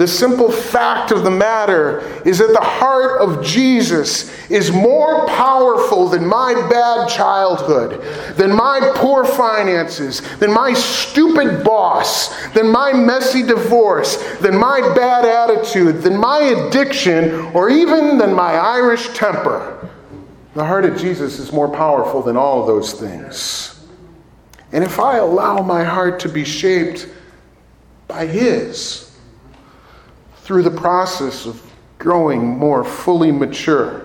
The 0.00 0.08
simple 0.08 0.50
fact 0.50 1.12
of 1.12 1.24
the 1.24 1.30
matter 1.30 2.00
is 2.24 2.38
that 2.38 2.54
the 2.54 2.64
heart 2.64 3.20
of 3.20 3.44
Jesus 3.44 4.30
is 4.48 4.72
more 4.72 5.26
powerful 5.26 6.08
than 6.08 6.26
my 6.26 6.54
bad 6.70 7.06
childhood, 7.06 8.00
than 8.34 8.50
my 8.50 8.92
poor 8.94 9.26
finances, 9.26 10.22
than 10.38 10.54
my 10.54 10.72
stupid 10.72 11.62
boss, 11.62 12.50
than 12.52 12.72
my 12.72 12.94
messy 12.94 13.42
divorce, 13.42 14.16
than 14.38 14.56
my 14.56 14.80
bad 14.94 15.26
attitude, 15.26 16.00
than 16.00 16.16
my 16.16 16.44
addiction, 16.44 17.34
or 17.54 17.68
even 17.68 18.16
than 18.16 18.32
my 18.32 18.54
Irish 18.54 19.08
temper. 19.08 19.86
The 20.54 20.64
heart 20.64 20.86
of 20.86 20.96
Jesus 20.96 21.38
is 21.38 21.52
more 21.52 21.68
powerful 21.68 22.22
than 22.22 22.38
all 22.38 22.64
those 22.64 22.94
things. 22.94 23.86
And 24.72 24.82
if 24.82 24.98
I 24.98 25.18
allow 25.18 25.60
my 25.60 25.84
heart 25.84 26.20
to 26.20 26.30
be 26.30 26.46
shaped 26.46 27.06
by 28.08 28.24
His, 28.24 29.09
through 30.50 30.64
the 30.64 30.80
process 30.80 31.46
of 31.46 31.62
growing 32.00 32.44
more 32.44 32.82
fully 32.82 33.30
mature, 33.30 34.02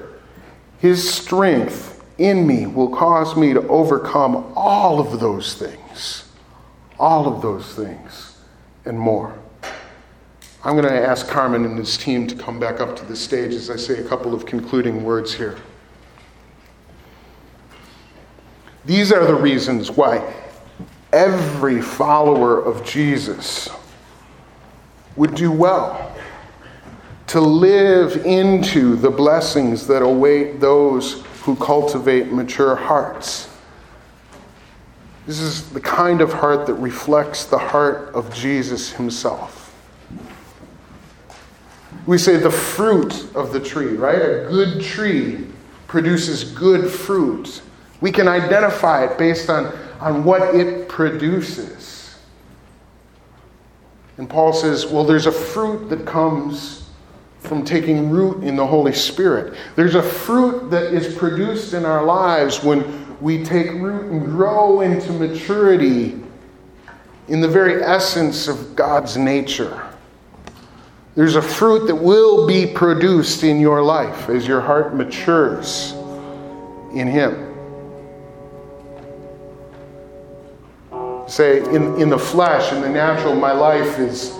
His 0.78 1.12
strength 1.12 2.06
in 2.20 2.46
me 2.46 2.68
will 2.68 2.90
cause 2.90 3.36
me 3.36 3.52
to 3.52 3.68
overcome 3.68 4.54
all 4.56 5.00
of 5.00 5.20
those 5.20 5.56
things. 5.56 6.30
All 7.00 7.28
of 7.28 7.42
those 7.42 7.74
things 7.74 8.38
and 8.86 9.00
more. 9.00 9.36
I'm 10.64 10.80
going 10.80 10.88
to 10.88 10.94
ask 10.94 11.28
Carmen 11.28 11.66
and 11.66 11.80
his 11.80 11.98
team 11.98 12.28
to 12.28 12.36
come 12.36 12.60
back 12.60 12.80
up 12.80 12.96
to 12.98 13.06
the 13.06 13.16
stage 13.16 13.56
as 13.56 13.72
I 13.72 13.76
say 13.76 13.98
a 13.98 14.08
couple 14.08 14.36
of 14.36 14.46
concluding 14.46 15.04
words 15.04 15.34
here. 15.34 15.58
These 18.86 19.12
are 19.12 19.26
the 19.26 19.34
reasons 19.34 19.90
why 19.90 20.32
every 21.12 21.82
follower 21.82 22.62
of 22.62 22.86
Jesus 22.86 23.68
would 25.16 25.34
do 25.34 25.52
well 25.52 26.12
to 27.28 27.42
live 27.42 28.26
into 28.26 28.96
the 28.96 29.10
blessings 29.10 29.88
that 29.88 30.02
await 30.02 30.60
those 30.60 31.24
who 31.42 31.56
cultivate 31.56 32.32
mature 32.32 32.76
hearts. 32.76 33.50
This 35.26 35.40
is 35.40 35.70
the 35.72 35.82
kind 35.82 36.22
of 36.22 36.32
heart 36.32 36.68
that 36.68 36.76
reflects 36.76 37.46
the 37.46 37.58
heart 37.58 38.14
of 38.14 38.34
Jesus 38.34 38.92
himself. 38.92 39.74
We 42.06 42.20
say 42.20 42.38
the 42.38 42.52
fruit 42.52 43.36
of 43.36 43.52
the 43.52 43.60
tree, 43.60 43.96
right? 43.96 44.16
A 44.16 44.48
good 44.48 44.82
tree 44.84 45.48
produces 45.88 46.44
good 46.44 46.92
fruit. 46.92 47.62
We 48.02 48.12
can 48.12 48.28
identify 48.28 49.06
it 49.06 49.18
based 49.18 49.50
on, 49.50 49.76
on 50.00 50.24
what 50.24 50.54
it 50.54 50.88
produces. 50.88 52.20
And 54.18 54.30
Paul 54.30 54.54
says, 54.54 54.86
well, 54.86 55.04
there's 55.04 55.26
a 55.26 55.32
fruit 55.32 55.90
that 55.90 56.06
comes 56.06 56.85
from 57.46 57.64
taking 57.64 58.10
root 58.10 58.44
in 58.44 58.56
the 58.56 58.66
Holy 58.66 58.94
Spirit. 58.94 59.58
There's 59.76 59.96
a 59.96 60.04
fruit 60.04 60.70
that 60.72 60.94
is 60.94 61.16
produced 61.16 61.74
in 61.74 61.86
our 61.86 62.04
lives 62.04 62.64
when 62.64 63.06
we 63.22 63.44
take 63.44 63.72
root 63.72 64.12
and 64.12 64.26
grow 64.26 64.82
into 64.82 65.14
maturity 65.14 66.22
in 67.28 67.42
the 67.42 67.48
very 67.48 67.84
essence 67.84 68.48
of 68.48 68.76
God's 68.76 69.18
nature. 69.18 69.82
There's 71.16 71.36
a 71.36 71.42
fruit 71.42 71.88
that 71.88 71.96
will 71.96 72.46
be 72.46 72.68
produced 72.68 73.44
in 73.44 73.60
your 73.60 73.82
life 73.82 74.30
as 74.30 74.46
your 74.46 74.62
heart 74.62 74.94
matures 74.96 75.94
in 76.94 77.08
Him. 77.08 77.54
Say, 81.28 81.60
in, 81.74 82.00
in 82.00 82.10
the 82.10 82.20
flesh, 82.20 82.72
in 82.72 82.82
the 82.82 82.90
natural, 82.90 83.34
my 83.34 83.54
life 83.54 83.98
is 83.98 84.32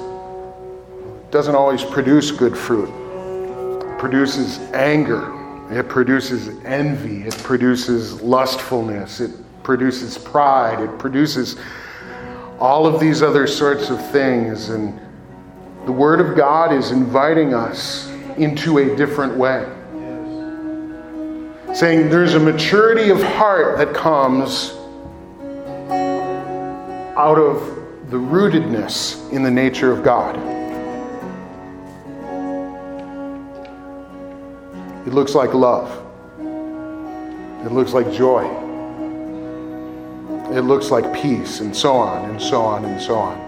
doesn't 1.36 1.56
always 1.56 1.84
produce 1.84 2.32
good 2.32 2.58
fruit. 2.58 2.88
It 2.88 4.00
produces 4.00 4.58
anger. 4.72 5.34
It 5.70 5.90
produces 5.90 6.64
envy. 6.64 7.28
It 7.28 7.38
produces 7.40 8.22
lustfulness. 8.22 9.20
It 9.20 9.32
produces 9.62 10.18
pride. 10.18 10.80
It 10.80 10.98
produces 10.98 11.58
all 12.58 12.88
of 12.88 13.02
these 13.02 13.22
other 13.22 13.48
sorts 13.48 13.90
of 13.90 14.00
things. 14.12 14.70
And 14.70 14.98
the 15.86 15.92
Word 15.92 16.22
of 16.22 16.38
God 16.38 16.72
is 16.72 16.92
inviting 16.92 17.54
us 17.54 18.10
into 18.38 18.78
a 18.78 18.96
different 18.96 19.36
way. 19.36 19.66
Saying 21.76 22.10
there's 22.10 22.36
a 22.36 22.40
maturity 22.40 23.10
of 23.10 23.22
heart 23.22 23.78
that 23.78 23.94
comes 23.94 24.72
out 27.18 27.38
of 27.38 28.10
the 28.10 28.18
rootedness 28.18 29.34
in 29.34 29.44
the 29.44 29.52
nature 29.52 29.92
of 29.92 30.02
God. 30.02 30.55
Looks 35.16 35.34
like 35.34 35.54
love. 35.54 35.90
It 37.66 37.72
looks 37.72 37.94
like 37.94 38.12
joy. 38.12 38.44
It 40.54 40.62
looks 40.62 40.92
like 40.92 41.12
peace, 41.14 41.62
and 41.62 41.76
so 41.76 41.94
on, 41.94 42.30
and 42.30 42.40
so 42.40 42.62
on, 42.62 42.84
and 42.86 43.02
so 43.02 43.16
on. 43.16 43.42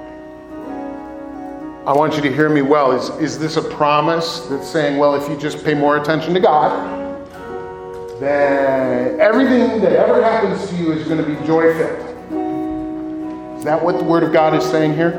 I 1.86 1.93
want 1.93 2.15
you 2.15 2.21
to 2.21 2.34
hear 2.34 2.49
me 2.49 2.62
well. 2.62 2.93
Is, 2.93 3.10
is 3.21 3.38
this 3.38 3.58
a 3.58 3.62
promise 3.62 4.39
that's 4.47 4.67
saying, 4.67 4.97
well, 4.97 5.13
if 5.13 5.30
you 5.30 5.38
just 5.38 5.63
pay 5.63 5.73
more 5.73 5.97
attention 5.97 6.34
to 6.34 6.39
God, 6.39 7.30
then 8.19 9.19
everything 9.19 9.82
that 9.82 9.91
ever 9.91 10.23
happens 10.23 10.67
to 10.69 10.75
you 10.77 10.93
is 10.93 11.08
going 11.08 11.23
to 11.23 11.30
be 11.30 11.36
joy 11.45 11.73
filled? 11.77 11.99
Is 13.58 13.63
that 13.65 13.84
what 13.84 13.99
the 13.99 14.06
Word 14.06 14.23
of 14.23 14.32
God 14.32 14.56
is 14.56 14.63
saying 14.63 14.93
here? 14.95 15.12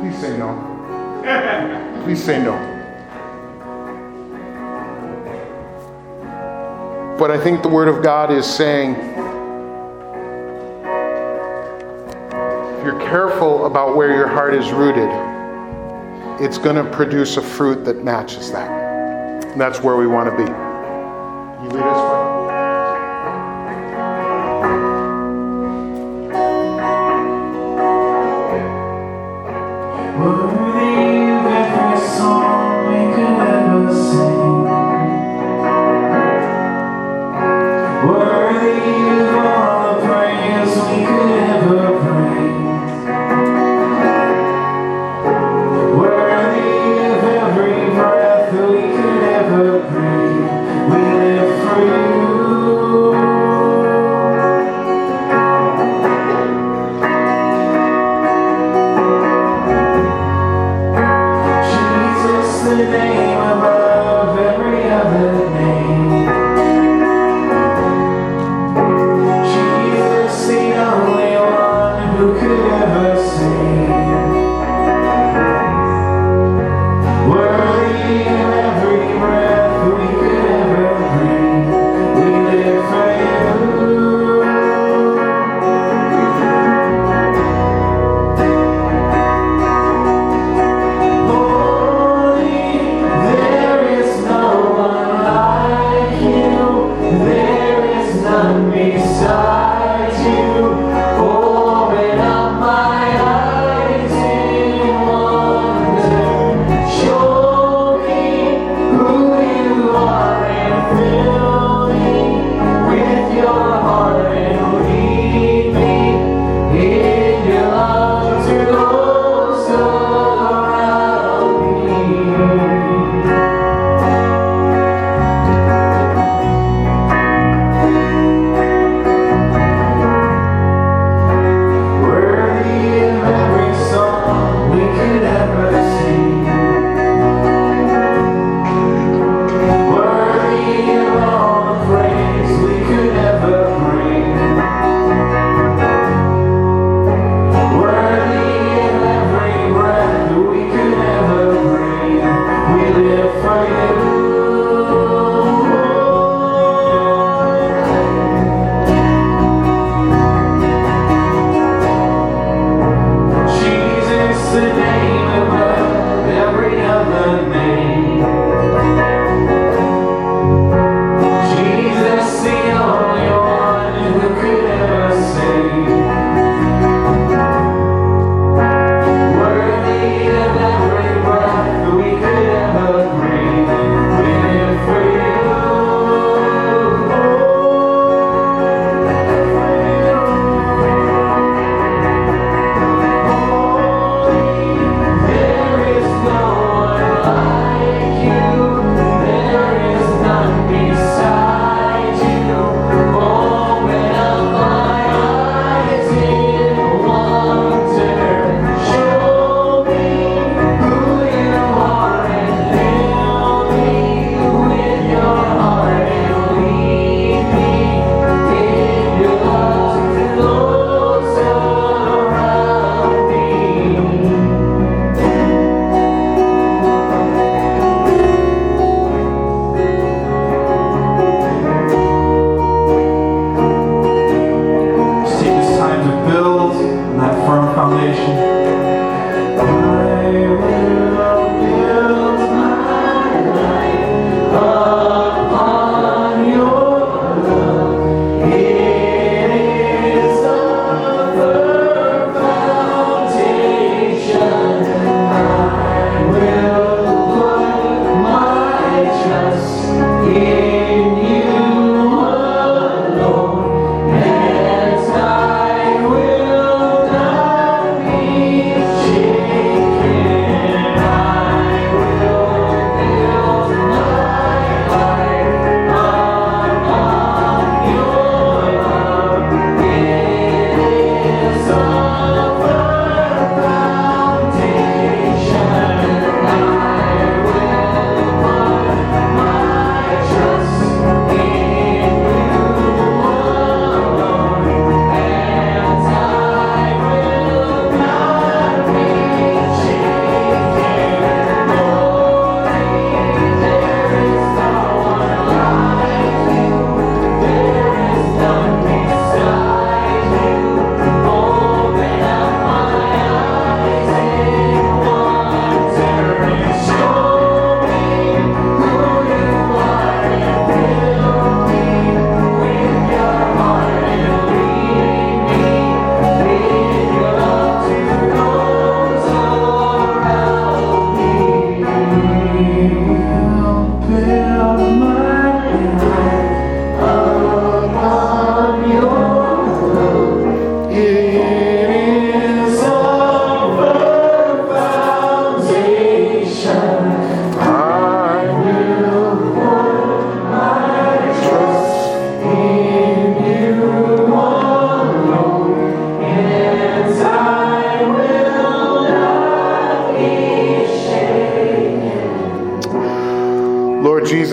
Please 0.00 0.18
say 0.20 0.36
no. 0.36 2.02
Please 2.04 2.22
say 2.22 2.42
no. 2.42 2.73
But 7.18 7.30
I 7.30 7.38
think 7.38 7.62
the 7.62 7.68
Word 7.68 7.86
of 7.86 8.02
God 8.02 8.32
is 8.32 8.44
saying 8.44 8.94
if 12.74 12.84
you're 12.84 12.98
careful 13.08 13.66
about 13.66 13.96
where 13.96 14.10
your 14.10 14.26
heart 14.26 14.52
is 14.52 14.72
rooted, 14.72 15.08
it's 16.40 16.58
going 16.58 16.74
to 16.74 16.90
produce 16.90 17.36
a 17.36 17.42
fruit 17.42 17.84
that 17.84 18.02
matches 18.02 18.50
that. 18.50 18.68
And 19.44 19.60
that's 19.60 19.80
where 19.80 19.96
we 19.96 20.08
want 20.08 20.28
to 20.28 20.36
be. 20.36 20.42
You 20.42 21.70
lead 21.70 21.86
us, 21.86 22.13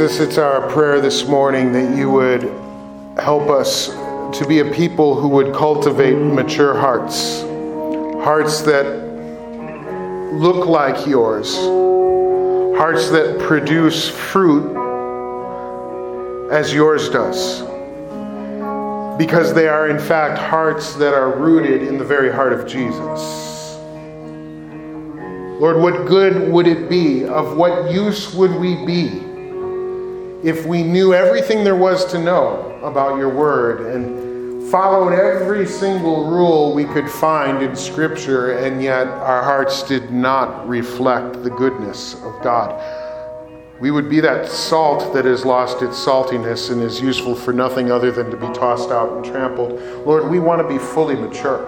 Jesus, 0.01 0.19
it's 0.19 0.39
our 0.39 0.67
prayer 0.71 0.99
this 0.99 1.27
morning 1.27 1.71
that 1.73 1.95
you 1.95 2.09
would 2.09 2.41
help 3.21 3.51
us 3.51 3.89
to 4.39 4.45
be 4.47 4.57
a 4.57 4.65
people 4.73 5.13
who 5.13 5.27
would 5.27 5.53
cultivate 5.53 6.15
mature 6.15 6.75
hearts, 6.75 7.41
hearts 8.23 8.61
that 8.61 8.83
look 10.33 10.65
like 10.65 11.05
yours, 11.05 11.55
hearts 12.75 13.11
that 13.11 13.37
produce 13.41 14.09
fruit 14.09 14.75
as 16.51 16.73
yours 16.73 17.07
does. 17.09 17.61
Because 19.19 19.53
they 19.53 19.67
are, 19.67 19.87
in 19.87 19.99
fact, 19.99 20.39
hearts 20.39 20.95
that 20.95 21.13
are 21.13 21.37
rooted 21.37 21.83
in 21.83 21.99
the 21.99 22.05
very 22.05 22.31
heart 22.31 22.53
of 22.53 22.67
Jesus. 22.67 23.77
Lord, 25.61 25.77
what 25.77 26.07
good 26.07 26.51
would 26.51 26.65
it 26.65 26.89
be? 26.89 27.23
Of 27.23 27.55
what 27.55 27.91
use 27.91 28.33
would 28.33 28.55
we 28.55 28.83
be? 28.83 29.30
If 30.43 30.65
we 30.65 30.81
knew 30.81 31.13
everything 31.13 31.63
there 31.63 31.75
was 31.75 32.05
to 32.11 32.19
know 32.19 32.79
about 32.81 33.17
your 33.17 33.29
word 33.29 33.93
and 33.93 34.69
followed 34.71 35.13
every 35.13 35.67
single 35.67 36.25
rule 36.25 36.73
we 36.73 36.85
could 36.85 37.09
find 37.09 37.61
in 37.61 37.75
Scripture, 37.75 38.57
and 38.57 38.81
yet 38.81 39.07
our 39.07 39.43
hearts 39.43 39.83
did 39.83 40.11
not 40.11 40.67
reflect 40.67 41.43
the 41.43 41.49
goodness 41.49 42.15
of 42.23 42.41
God. 42.41 42.81
We 43.79 43.91
would 43.91 44.09
be 44.09 44.19
that 44.21 44.47
salt 44.47 45.13
that 45.13 45.25
has 45.25 45.43
lost 45.45 45.81
its 45.81 46.03
saltiness 46.03 46.71
and 46.71 46.81
is 46.81 47.01
useful 47.01 47.35
for 47.35 47.51
nothing 47.51 47.91
other 47.91 48.11
than 48.11 48.31
to 48.31 48.37
be 48.37 48.47
tossed 48.53 48.89
out 48.89 49.11
and 49.11 49.25
trampled. 49.25 49.73
Lord, 50.05 50.29
we 50.29 50.39
want 50.39 50.61
to 50.61 50.67
be 50.67 50.77
fully 50.77 51.15
mature. 51.15 51.67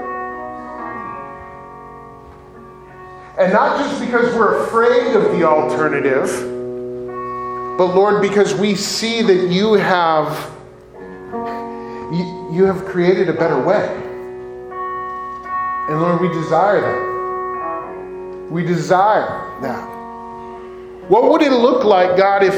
And 3.38 3.52
not 3.52 3.80
just 3.80 4.00
because 4.00 4.34
we're 4.36 4.64
afraid 4.64 5.16
of 5.16 5.24
the 5.32 5.44
alternative 5.44 6.53
but 7.78 7.96
Lord, 7.96 8.22
because 8.22 8.54
we 8.54 8.76
see 8.76 9.22
that 9.22 9.50
you 9.50 9.74
have 9.74 10.52
you, 12.14 12.50
you 12.54 12.66
have 12.66 12.86
created 12.86 13.30
a 13.30 13.34
better 13.34 13.60
way. 13.60 13.88
And 15.90 16.00
Lord, 16.00 16.22
we 16.22 16.28
desire 16.30 16.82
that. 16.82 18.52
We 18.52 18.64
desire 18.64 19.60
that. 19.62 19.90
What 21.10 21.32
would 21.32 21.42
it 21.42 21.52
look 21.52 21.84
like, 21.84 22.16
God, 22.16 22.44
if 22.44 22.54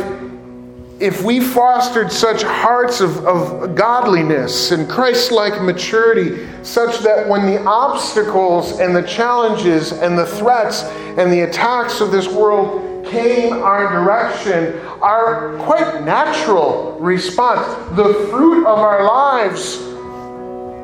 if 0.99 1.23
we 1.23 1.41
fostered 1.41 2.09
such 2.09 2.43
hearts 2.43 3.01
of, 3.01 3.25
of 3.25 3.75
godliness 3.75 4.71
and 4.71 4.89
Christ 4.89 5.31
like 5.31 5.61
maturity, 5.61 6.47
such 6.63 6.99
that 6.99 7.27
when 7.27 7.45
the 7.45 7.61
obstacles 7.65 8.79
and 8.79 8.95
the 8.95 9.01
challenges 9.01 9.91
and 9.91 10.17
the 10.17 10.25
threats 10.25 10.83
and 10.83 11.31
the 11.31 11.41
attacks 11.41 11.99
of 11.99 12.11
this 12.11 12.29
world 12.29 12.84
came 13.07 13.53
our 13.53 13.91
direction, 13.91 14.79
our 15.01 15.57
quite 15.59 16.03
natural 16.03 16.97
response, 16.99 17.65
the 17.95 18.13
fruit 18.29 18.65
of 18.65 18.79
our 18.79 19.03
lives 19.03 19.77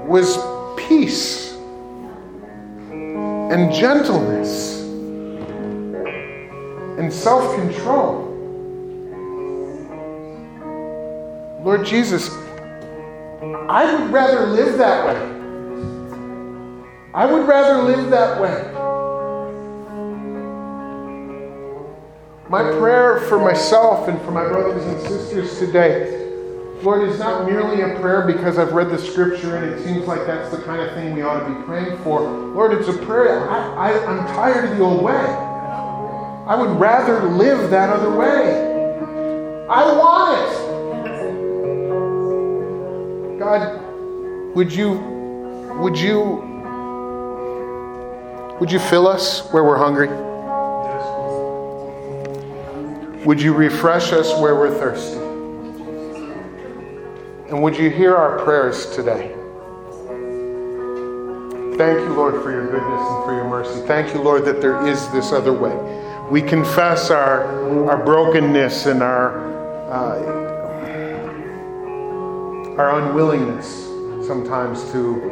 was 0.08 0.38
peace 0.78 1.54
and 2.92 3.74
gentleness 3.74 4.82
and 6.98 7.12
self 7.12 7.56
control. 7.56 8.28
Lord 11.64 11.86
Jesus, 11.86 12.30
I 13.70 13.96
would 13.96 14.12
rather 14.12 14.48
live 14.48 14.78
that 14.78 15.06
way. 15.06 15.32
I 17.14 17.26
would 17.26 17.48
rather 17.48 17.84
live 17.84 18.10
that 18.10 18.42
way. 18.42 18.71
My 22.52 22.64
prayer 22.64 23.22
for 23.30 23.40
myself 23.40 24.10
and 24.10 24.22
for 24.24 24.32
my 24.32 24.46
brothers 24.46 24.84
and 24.86 25.02
sisters 25.08 25.58
today, 25.58 26.28
Lord, 26.84 27.08
is 27.08 27.18
not 27.18 27.46
merely 27.46 27.82
a 27.82 27.98
prayer 28.02 28.28
because 28.28 28.58
I've 28.58 28.74
read 28.74 28.90
the 28.90 28.98
scripture 28.98 29.56
and 29.56 29.74
it 29.74 29.82
seems 29.86 30.06
like 30.06 30.28
that's 30.28 30.52
the 30.52 30.62
kind 30.64 30.82
of 30.82 30.94
thing 30.94 31.16
we 31.16 31.22
ought 31.22 31.48
to 31.48 31.56
be 31.56 31.64
praying 31.64 31.98
for. 32.00 32.20
Lord, 32.20 32.74
it's 32.74 32.90
a 32.90 32.98
prayer. 33.06 33.50
I, 33.50 33.92
I, 33.94 34.06
I'm 34.06 34.28
tired 34.36 34.70
of 34.70 34.78
the 34.78 34.84
old 34.84 35.02
way. 35.02 35.14
I 35.14 36.54
would 36.60 36.78
rather 36.78 37.24
live 37.24 37.70
that 37.72 37.90
other 37.90 38.14
way. 38.14 38.54
I 39.70 39.98
want 39.98 40.52
it. 43.32 43.40
God, 43.40 43.80
would 44.58 44.74
you, 44.74 45.00
would 45.80 45.98
you, 45.98 46.44
would 48.60 48.70
you 48.70 48.80
fill 48.80 49.08
us 49.08 49.50
where 49.54 49.64
we're 49.64 49.78
hungry? 49.78 50.31
Would 53.26 53.40
you 53.40 53.54
refresh 53.54 54.14
us 54.14 54.34
where 54.42 54.56
we're 54.56 54.76
thirsty? 54.80 55.20
And 57.50 57.62
would 57.62 57.78
you 57.78 57.92
hear 57.92 58.16
our 58.16 58.40
prayers 58.40 58.88
today? 58.96 59.36
Thank 61.78 62.00
you, 62.00 62.14
Lord, 62.16 62.42
for 62.42 62.52
your 62.52 62.66
goodness 62.66 62.82
and 62.84 63.24
for 63.24 63.36
your 63.36 63.48
mercy. 63.48 63.80
Thank 63.86 64.16
you, 64.16 64.22
Lord, 64.24 64.44
that 64.46 64.60
there 64.60 64.88
is 64.88 65.08
this 65.10 65.32
other 65.32 65.54
way. 65.54 65.76
We 66.32 66.42
confess 66.42 67.12
our, 67.12 67.88
our 67.88 68.04
brokenness 68.04 68.88
and 68.88 69.04
our, 69.04 69.40
uh, 69.92 70.18
our 72.80 73.02
unwillingness 73.02 73.86
sometimes 74.26 74.84
to 74.94 75.30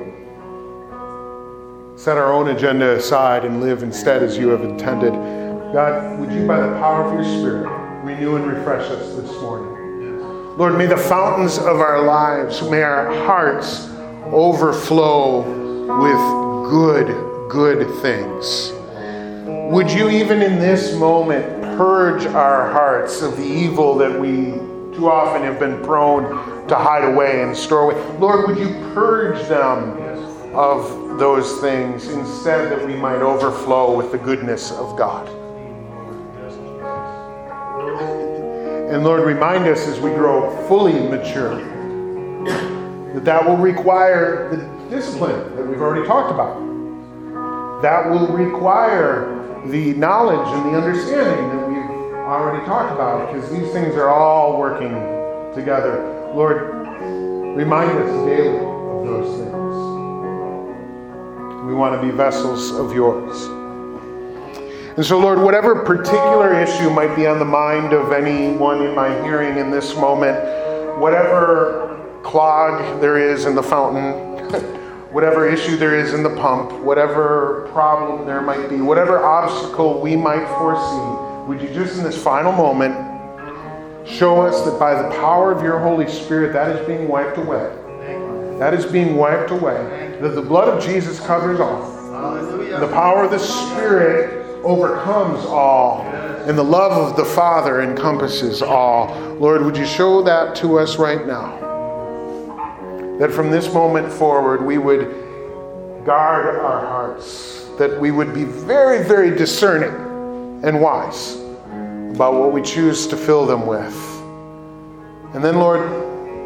set 1.95 2.17
our 2.17 2.31
own 2.31 2.49
agenda 2.49 2.95
aside 2.97 3.45
and 3.45 3.61
live 3.61 3.81
instead 3.81 4.21
as 4.21 4.37
you 4.37 4.49
have 4.49 4.61
intended. 4.61 5.13
God, 5.73 6.19
would 6.19 6.31
you, 6.31 6.45
by 6.47 6.59
the 6.59 6.67
power 6.79 7.03
of 7.05 7.13
your 7.13 7.23
Spirit, 7.23 7.78
renew 8.03 8.35
and 8.35 8.45
refresh 8.45 8.89
us 8.89 9.15
this 9.15 9.31
morning. 9.41 10.57
Lord, 10.57 10.77
may 10.77 10.87
the 10.87 10.97
fountains 10.97 11.57
of 11.57 11.79
our 11.79 12.03
lives, 12.03 12.61
may 12.63 12.81
our 12.81 13.13
hearts 13.25 13.89
overflow 14.25 15.41
with 16.01 16.69
good, 16.69 17.49
good 17.49 18.01
things. 18.01 18.73
Would 19.71 19.91
you, 19.91 20.09
even 20.09 20.41
in 20.41 20.59
this 20.59 20.95
moment, 20.95 21.61
purge 21.77 22.25
our 22.25 22.71
hearts 22.71 23.21
of 23.21 23.37
the 23.37 23.45
evil 23.45 23.95
that 23.99 24.19
we 24.19 24.51
too 24.95 25.09
often 25.09 25.43
have 25.43 25.59
been 25.59 25.81
prone 25.83 26.67
to 26.67 26.75
hide 26.75 27.05
away 27.05 27.41
and 27.41 27.55
store 27.55 27.91
away? 27.91 28.17
Lord, 28.17 28.47
would 28.47 28.57
you 28.57 28.67
purge 28.93 29.47
them 29.47 29.97
of 30.53 31.19
those 31.19 31.59
things 31.61 32.07
instead 32.09 32.69
that 32.71 32.85
we 32.85 32.95
might 32.95 33.21
overflow 33.21 33.95
with 33.95 34.11
the 34.11 34.17
goodness 34.17 34.71
of 34.71 34.97
God? 34.97 35.38
And 38.89 39.03
Lord, 39.03 39.21
remind 39.23 39.67
us 39.67 39.87
as 39.87 39.99
we 39.99 40.09
grow 40.09 40.49
fully 40.67 40.93
mature 40.93 41.57
that 43.13 43.23
that 43.23 43.45
will 43.45 43.57
require 43.57 44.49
the 44.49 44.89
discipline 44.89 45.55
that 45.55 45.63
we've 45.67 45.79
already 45.79 46.07
talked 46.07 46.31
about. 46.33 46.55
That 47.83 48.09
will 48.09 48.27
require 48.29 49.61
the 49.67 49.93
knowledge 49.93 50.47
and 50.57 50.73
the 50.73 50.77
understanding 50.77 51.49
that 51.55 51.67
we've 51.69 52.15
already 52.15 52.65
talked 52.65 52.91
about 52.91 53.31
because 53.31 53.51
these 53.51 53.71
things 53.71 53.93
are 53.93 54.09
all 54.09 54.57
working 54.57 54.89
together. 55.53 56.31
Lord, 56.33 56.73
remind 57.55 57.91
us 57.91 58.09
daily 58.25 58.57
of 58.57 59.05
those 59.05 59.37
things. 59.37 59.53
We 61.63 61.75
want 61.75 61.93
to 61.93 62.01
be 62.01 62.09
vessels 62.09 62.71
of 62.71 62.91
yours. 62.91 63.58
And 64.99 65.05
so, 65.05 65.17
Lord, 65.17 65.39
whatever 65.39 65.81
particular 65.85 66.61
issue 66.61 66.89
might 66.89 67.15
be 67.15 67.25
on 67.25 67.39
the 67.39 67.45
mind 67.45 67.93
of 67.93 68.11
anyone 68.11 68.85
in 68.85 68.93
my 68.93 69.07
hearing 69.23 69.57
in 69.57 69.71
this 69.71 69.95
moment, 69.95 70.37
whatever 70.99 72.19
clog 72.21 72.99
there 72.99 73.17
is 73.17 73.45
in 73.45 73.55
the 73.55 73.63
fountain, 73.63 74.11
whatever 75.13 75.47
issue 75.47 75.77
there 75.77 75.97
is 75.97 76.13
in 76.13 76.21
the 76.21 76.35
pump, 76.35 76.73
whatever 76.83 77.69
problem 77.71 78.27
there 78.27 78.41
might 78.41 78.67
be, 78.67 78.81
whatever 78.81 79.23
obstacle 79.23 80.01
we 80.01 80.17
might 80.17 80.45
foresee, 80.57 81.47
would 81.47 81.61
you 81.61 81.73
just 81.73 81.97
in 81.97 82.03
this 82.03 82.21
final 82.21 82.51
moment 82.51 82.93
show 84.05 84.41
us 84.41 84.65
that 84.65 84.77
by 84.77 85.01
the 85.01 85.07
power 85.11 85.53
of 85.53 85.63
your 85.63 85.79
Holy 85.79 86.09
Spirit, 86.09 86.51
that 86.51 86.75
is 86.75 86.85
being 86.85 87.07
wiped 87.07 87.37
away? 87.37 87.73
That 88.59 88.73
is 88.73 88.85
being 88.85 89.15
wiped 89.15 89.51
away. 89.51 90.17
That 90.19 90.35
the 90.35 90.41
blood 90.41 90.67
of 90.67 90.83
Jesus 90.83 91.21
covers 91.21 91.61
all. 91.61 91.89
The 92.81 92.89
power 92.91 93.23
of 93.23 93.31
the 93.31 93.39
Spirit 93.39 94.38
overcomes 94.63 95.45
all, 95.45 96.01
and 96.01 96.57
the 96.57 96.63
love 96.63 96.91
of 96.91 97.15
the 97.15 97.25
Father 97.25 97.81
encompasses 97.81 98.61
all. 98.61 99.13
Lord, 99.35 99.63
would 99.63 99.77
you 99.77 99.85
show 99.85 100.21
that 100.23 100.55
to 100.57 100.79
us 100.79 100.97
right 100.97 101.25
now? 101.25 101.57
That 103.19 103.31
from 103.31 103.51
this 103.51 103.73
moment 103.73 104.11
forward, 104.11 104.63
we 104.65 104.77
would 104.77 106.05
guard 106.05 106.55
our 106.55 106.79
hearts, 106.85 107.67
that 107.77 107.99
we 107.99 108.11
would 108.11 108.33
be 108.33 108.43
very, 108.43 109.03
very 109.03 109.35
discerning 109.35 109.93
and 110.63 110.81
wise 110.81 111.35
about 112.15 112.33
what 112.33 112.51
we 112.51 112.61
choose 112.61 113.07
to 113.07 113.17
fill 113.17 113.45
them 113.45 113.65
with. 113.65 113.95
And 115.33 115.43
then, 115.43 115.57
Lord, 115.57 115.81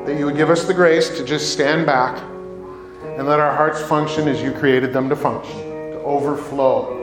that 0.06 0.18
you 0.20 0.26
would 0.26 0.36
give 0.36 0.50
us 0.50 0.66
the 0.66 0.74
grace 0.74 1.10
to 1.18 1.24
just 1.24 1.54
stand 1.54 1.86
back 1.86 2.22
and 3.04 3.28
let 3.28 3.40
our 3.40 3.56
hearts 3.56 3.82
function 3.82 4.28
as 4.28 4.42
you 4.42 4.52
created 4.52 4.92
them 4.92 5.08
to 5.10 5.16
function, 5.16 5.56
to 5.56 6.00
overflow, 6.00 7.03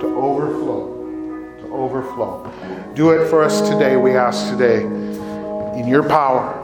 to 0.00 0.06
overflow, 0.16 1.56
to 1.60 1.74
overflow. 1.74 2.92
Do 2.94 3.10
it 3.10 3.28
for 3.28 3.42
us 3.42 3.68
today, 3.68 3.96
we 3.96 4.12
ask 4.12 4.50
today, 4.50 4.82
in 5.78 5.86
your 5.86 6.02
power 6.02 6.56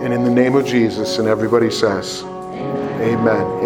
and 0.00 0.12
in 0.12 0.24
the 0.24 0.30
name 0.30 0.54
of 0.54 0.66
Jesus. 0.66 1.18
And 1.18 1.28
everybody 1.28 1.70
says, 1.70 2.22
Amen. 2.22 3.00
Amen. 3.00 3.64